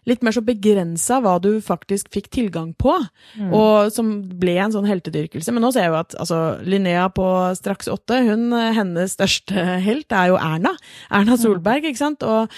litt 0.09 0.21
mer 0.23 0.35
så 0.35 0.43
begrensa 0.45 1.21
hva 1.23 1.39
du 1.41 1.53
faktisk 1.63 2.11
fikk 2.13 2.29
tilgang 2.35 2.75
på, 2.77 2.99
Mm. 3.33 3.49
og 3.55 3.89
som 3.93 4.09
ble 4.37 4.53
en 4.61 4.73
sånn 4.73 4.85
heltedyrkelse. 4.85 5.49
Men 5.55 5.63
nå 5.65 5.71
ser 5.73 5.87
jeg 5.87 5.91
jo 5.93 5.97
at 5.97 6.13
altså, 6.21 6.39
Linnea 6.69 7.07
på 7.15 7.25
straks 7.57 7.87
åtte, 7.89 8.19
hun, 8.27 8.43
eh, 8.53 8.73
hennes 8.75 9.15
største 9.15 9.63
helt 9.81 10.11
er 10.13 10.29
jo 10.29 10.37
Erna. 10.37 10.73
Erna 11.09 11.37
Solberg, 11.39 11.87
ikke 11.89 12.01
sant? 12.01 12.25
Og, 12.27 12.51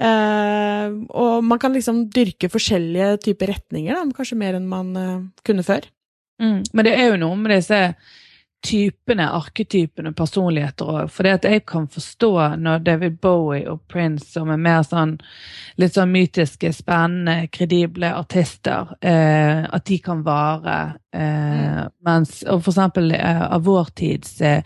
øh, 0.00 0.94
og 1.10 1.44
man 1.44 1.60
kan 1.60 1.71
liksom 1.76 2.06
dyrke 2.12 2.50
forskjellige 2.52 3.16
typer 3.28 3.54
retninger, 3.54 3.94
da, 3.96 4.16
kanskje 4.16 4.40
mer 4.40 4.58
enn 4.58 4.68
man 4.70 4.96
eh, 4.98 5.20
kunne 5.46 5.64
før. 5.66 5.86
Mm. 6.42 6.60
Men 6.72 6.86
det 6.86 6.92
er 6.96 7.12
jo 7.12 7.22
noe 7.22 7.38
med 7.38 7.54
disse 7.54 7.80
typene, 8.62 9.26
arketypene, 9.34 10.12
personligheter 10.14 10.90
òg. 10.90 11.10
For 11.10 11.26
det 11.26 11.34
at 11.40 11.46
jeg 11.50 11.64
kan 11.68 11.88
forstå 11.90 12.32
når 12.62 12.84
David 12.86 13.18
Bowie 13.22 13.66
og 13.70 13.82
Prince, 13.90 14.28
som 14.36 14.52
er 14.54 14.60
mer 14.62 14.84
sånn 14.86 15.16
litt 15.82 15.96
sånn 15.96 16.12
mytiske, 16.14 16.70
spennende, 16.74 17.48
kredible 17.54 18.12
artister, 18.14 18.94
eh, 19.02 19.64
at 19.66 19.86
de 19.88 19.98
kan 20.02 20.22
vare. 20.26 20.78
Eh, 21.14 21.82
mens, 22.06 22.38
og 22.48 22.62
for 22.64 22.72
eksempel 22.72 23.12
eh, 23.12 23.42
av 23.52 23.64
vår 23.66 23.90
tids 23.98 24.40
eh, 24.40 24.62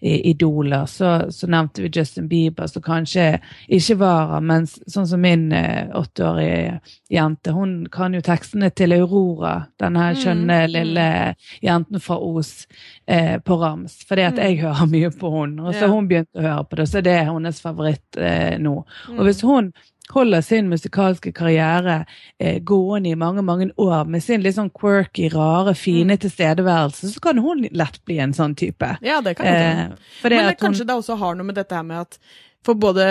idoler, 0.00 0.86
så, 0.86 1.26
så 1.34 1.48
nevnte 1.50 1.82
vi 1.82 1.90
Justin 1.90 2.28
Bieber, 2.30 2.68
som 2.70 2.82
kanskje 2.84 3.40
ikke 3.66 3.96
varer, 3.98 4.44
mens 4.46 4.76
sånn 4.86 5.08
som 5.10 5.20
min 5.24 5.48
åtteårige 5.52 6.76
jente, 7.10 7.50
hun 7.56 7.72
kan 7.90 8.14
jo 8.14 8.22
tekstene 8.22 8.70
til 8.70 8.94
Aurora, 8.94 9.56
denne 9.82 10.04
her 10.04 10.14
Mm, 10.14 10.20
skjønne 10.22 10.60
mm. 10.62 10.70
lille 10.72 11.08
jenten 11.66 12.00
fra 12.00 12.16
Os, 12.22 12.52
eh, 13.06 13.38
på 13.42 13.58
rams. 13.60 13.98
Fordi 14.08 14.22
at 14.30 14.38
Mm. 14.38 14.42
jeg 14.46 14.60
hører 14.62 14.86
mye 14.94 15.10
på 15.18 15.30
hun, 15.34 15.58
og 15.60 15.74
så 15.74 15.82
Ja. 15.88 15.88
hun 15.92 16.08
begynte 16.08 16.38
å 16.38 16.42
høre 16.46 16.64
på 16.70 16.76
det, 16.76 16.88
så 16.88 17.02
det 17.02 17.12
er 17.18 17.24
hennes 17.32 17.60
favoritt 17.60 18.16
eh, 18.16 18.56
nå. 18.58 18.84
Mm. 19.10 19.18
Og 19.18 19.24
hvis 19.26 19.40
hun 19.42 19.72
holder 20.14 20.40
sin 20.42 20.68
musikalske 20.70 21.32
karriere 21.36 22.04
eh, 22.40 22.58
gående 22.64 23.10
i 23.10 23.14
mange 23.18 23.42
mange 23.42 23.70
år 23.76 24.04
med 24.08 24.22
sin 24.24 24.42
litt 24.42 24.56
sånn 24.56 24.70
quirky, 24.72 25.28
rare, 25.34 25.74
fine 25.74 26.16
Mm. 26.16 26.18
tilstedeværelse, 26.24 27.12
så 27.12 27.20
kan 27.20 27.38
hun 27.38 27.66
lett 27.72 28.00
bli 28.04 28.18
en 28.18 28.32
sånn 28.32 28.54
type. 28.56 28.96
Ja, 29.02 29.20
det 29.20 29.36
kan. 29.36 29.46
Eh, 29.46 29.88
det 30.22 30.30
Men 30.30 30.30
det, 30.30 30.44
at 30.54 30.60
hun, 30.60 30.68
kanskje 30.70 30.86
det 30.86 30.94
også 30.96 31.18
har 31.18 31.34
noe 31.34 31.44
med 31.46 31.54
dette 31.56 31.74
her 31.74 31.82
med 31.82 32.00
at 32.00 32.18
for 32.64 32.74
både 32.74 33.04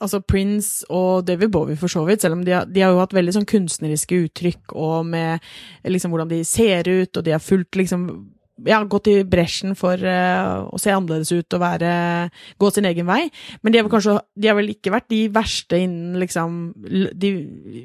altså 0.00 0.20
Prince 0.20 0.84
og 0.90 1.24
David 1.26 1.50
Bowie 1.50 1.76
for 1.76 1.88
så 1.88 2.04
vidt, 2.06 2.20
selv 2.20 2.34
om 2.36 2.44
de 2.44 2.52
har, 2.52 2.66
de 2.66 2.80
har 2.82 2.92
jo 2.92 2.98
hatt 3.00 3.14
veldig 3.16 3.32
sånn 3.32 3.46
kunstneriske 3.48 4.18
uttrykk, 4.26 4.74
og 4.76 5.06
med 5.06 5.40
liksom 5.88 6.10
hvordan 6.12 6.28
de 6.28 6.44
ser 6.44 6.84
ut, 6.88 7.16
og 7.16 7.24
de 7.24 7.30
har 7.32 7.40
fulgt 7.40 7.76
liksom 7.80 8.04
ja, 8.66 8.82
gått 8.84 9.08
i 9.10 9.16
bresjen 9.24 9.74
for 9.78 10.00
uh, 10.00 10.66
å 10.68 10.78
se 10.80 10.92
annerledes 10.92 11.30
ut 11.32 11.56
og 11.56 11.62
være, 11.62 11.92
gå 12.60 12.70
sin 12.74 12.88
egen 12.88 13.06
vei. 13.08 13.22
Men 13.62 13.72
de 13.72 13.80
har 13.80 13.86
vel 13.86 13.92
kanskje 13.94 14.16
de 14.40 14.50
har 14.50 14.56
vel 14.58 14.72
ikke 14.72 14.92
vært 14.94 15.08
de 15.12 15.20
verste 15.32 15.78
innen 15.80 16.18
liksom 16.20 16.58
De 17.20 17.30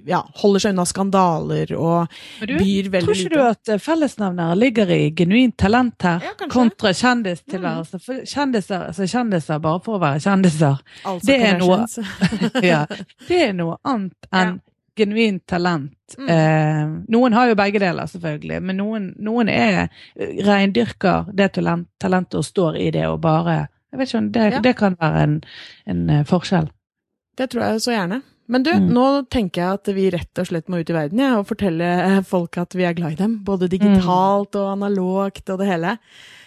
ja, 0.08 0.22
holder 0.42 0.64
seg 0.64 0.76
unna 0.76 0.86
skandaler 0.88 1.72
og 1.78 2.12
du, 2.42 2.56
byr 2.58 2.90
veldig 2.94 3.06
Tror 3.08 3.22
ikke 3.22 3.34
du 3.34 3.42
at 3.44 3.72
eh, 3.74 3.82
fellesnevnere 3.82 4.58
ligger 4.60 4.92
i 4.96 5.02
genuint 5.18 5.56
talent 5.62 6.06
her, 6.06 6.24
Ja, 6.26 6.34
kontra 6.52 6.94
kjendistilværelse? 6.96 8.00
For 8.04 8.24
kjendiser, 8.28 8.88
altså 8.92 9.08
kjendiser 9.10 9.62
bare 9.64 9.82
for 9.86 9.98
å 9.98 10.04
være 10.04 10.24
kjendiser, 10.24 10.80
Altså 11.04 11.28
det 11.30 11.40
er 11.50 11.60
noe- 11.60 11.84
ja, 12.72 12.86
det 13.28 13.42
er 13.50 13.54
noe 13.58 13.78
annet 13.88 14.32
enn 14.36 14.58
genuint 14.96 15.44
talent. 15.48 15.94
Mm. 16.18 16.30
Eh, 16.30 16.84
noen 17.12 17.34
har 17.34 17.48
jo 17.50 17.56
begge 17.60 17.80
deler, 17.80 18.08
selvfølgelig, 18.08 18.62
men 18.64 18.78
noen, 18.78 19.10
noen 19.20 19.50
er 19.50 19.90
reindyrker 20.46 21.32
det 21.36 21.52
talent, 21.58 21.88
talentet 22.00 22.40
og 22.40 22.46
står 22.48 22.78
i 22.82 22.92
det 22.96 23.06
og 23.10 23.20
bare 23.26 23.66
jeg 23.92 24.00
vet 24.00 24.10
ikke 24.10 24.18
om 24.20 24.32
Det, 24.32 24.46
Ja. 24.52 24.60
det 24.60 24.76
kan 24.76 24.96
være 25.00 25.24
en, 25.24 25.36
en 25.88 26.10
eh, 26.10 26.24
forskjell. 26.28 26.66
Det 27.38 27.50
tror 27.50 27.62
jeg 27.64 27.82
så 27.82 27.92
gjerne. 27.94 28.22
Men 28.48 28.64
du, 28.64 28.72
Mm. 28.74 28.90
nå 28.94 29.06
tenker 29.32 29.62
jeg 29.62 29.74
at 29.74 29.88
vi 29.96 30.10
rett 30.12 30.38
og 30.40 30.46
slett 30.48 30.68
må 30.70 30.80
ut 30.82 30.90
i 30.90 30.94
verden 30.94 31.20
ja, 31.20 31.38
og 31.40 31.48
fortelle 31.48 32.22
folk 32.34 32.58
at 32.58 32.76
vi 32.76 32.84
er 32.84 32.94
glad 32.94 33.14
i 33.14 33.16
dem. 33.24 33.38
Både 33.46 33.70
digitalt 33.72 34.56
og 34.60 34.74
analogt 34.74 35.50
og 35.50 35.60
det 35.60 35.68
hele. 35.68 35.98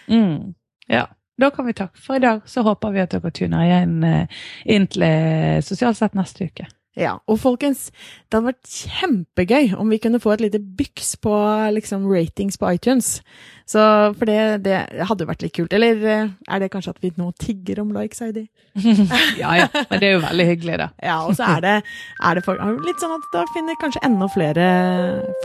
Mm. 0.08 0.54
Ja. 0.88 1.06
Da 1.40 1.50
kan 1.50 1.66
vi 1.66 1.72
takke 1.72 1.96
for 2.02 2.16
i 2.16 2.18
dag. 2.22 2.42
Så 2.46 2.62
håper 2.66 2.90
vi 2.92 3.00
at 3.00 3.10
dere 3.16 3.30
tuner 3.30 3.64
igjen 3.64 4.04
eh, 4.04 4.26
inn 4.66 4.86
til 4.90 5.02
eh, 5.06 5.60
Sosialt 5.62 5.96
sett 5.96 6.14
neste 6.18 6.48
uke. 6.50 6.66
Ja, 6.98 7.12
og 7.30 7.38
folkens, 7.38 7.88
det 8.26 8.34
hadde 8.38 8.50
vært 8.50 8.72
kjempegøy 8.72 9.76
om 9.78 9.92
vi 9.92 10.00
kunne 10.02 10.18
få 10.22 10.32
et 10.34 10.42
lite 10.42 10.58
byks 10.58 11.14
på 11.22 11.34
liksom, 11.76 12.08
ratings 12.10 12.58
på 12.58 12.72
iTunes. 12.74 13.20
Så, 13.68 13.80
for 14.18 14.26
det, 14.26 14.64
det 14.64 14.80
hadde 15.06 15.22
jo 15.22 15.28
vært 15.28 15.44
litt 15.44 15.54
kult. 15.54 15.74
Eller 15.76 16.02
eh, 16.02 16.32
er 16.48 16.62
det 16.62 16.70
kanskje 16.72 16.96
at 16.96 17.02
vi 17.04 17.12
nå 17.20 17.30
tigger 17.38 17.82
om 17.84 17.92
likes, 17.94 18.22
Heidi? 18.24 18.48
ja 19.42 19.54
ja, 19.60 19.68
men 19.90 20.00
det 20.00 20.08
er 20.10 20.16
jo 20.16 20.24
veldig 20.24 20.48
hyggelig, 20.50 20.78
da. 20.82 20.88
Ja, 21.04 21.18
og 21.28 21.36
så 21.38 21.46
er 21.54 21.64
det, 21.66 21.76
er 22.24 22.38
det 22.38 22.46
folk, 22.46 22.64
litt 22.86 23.04
sånn 23.04 23.14
at 23.18 23.30
da 23.34 23.44
finner 23.54 23.78
kanskje 23.82 24.02
enda 24.08 24.30
flere 24.34 24.68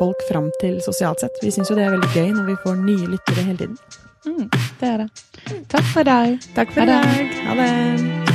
folk 0.02 0.26
fram 0.32 0.50
til 0.64 0.80
sosialt 0.86 1.22
sett. 1.22 1.38
Vi 1.44 1.54
syns 1.54 1.70
jo 1.70 1.78
det 1.78 1.86
er 1.86 1.94
veldig 1.98 2.14
gøy 2.16 2.34
når 2.34 2.50
vi 2.50 2.60
får 2.66 2.82
nye 2.82 3.14
lyttere 3.14 3.46
hele 3.52 3.60
tiden. 3.62 3.82
Mm, 4.24 4.46
det 4.80 4.94
er 4.94 5.04
det. 5.04 5.10
Takk 5.70 5.90
for 5.92 6.02
i 6.02 6.10
dag. 6.10 6.54
Takk 6.56 6.72
for 6.78 6.88
i 6.88 6.94
dag. 6.96 7.42
Ha 7.44 7.60
det. 7.60 8.33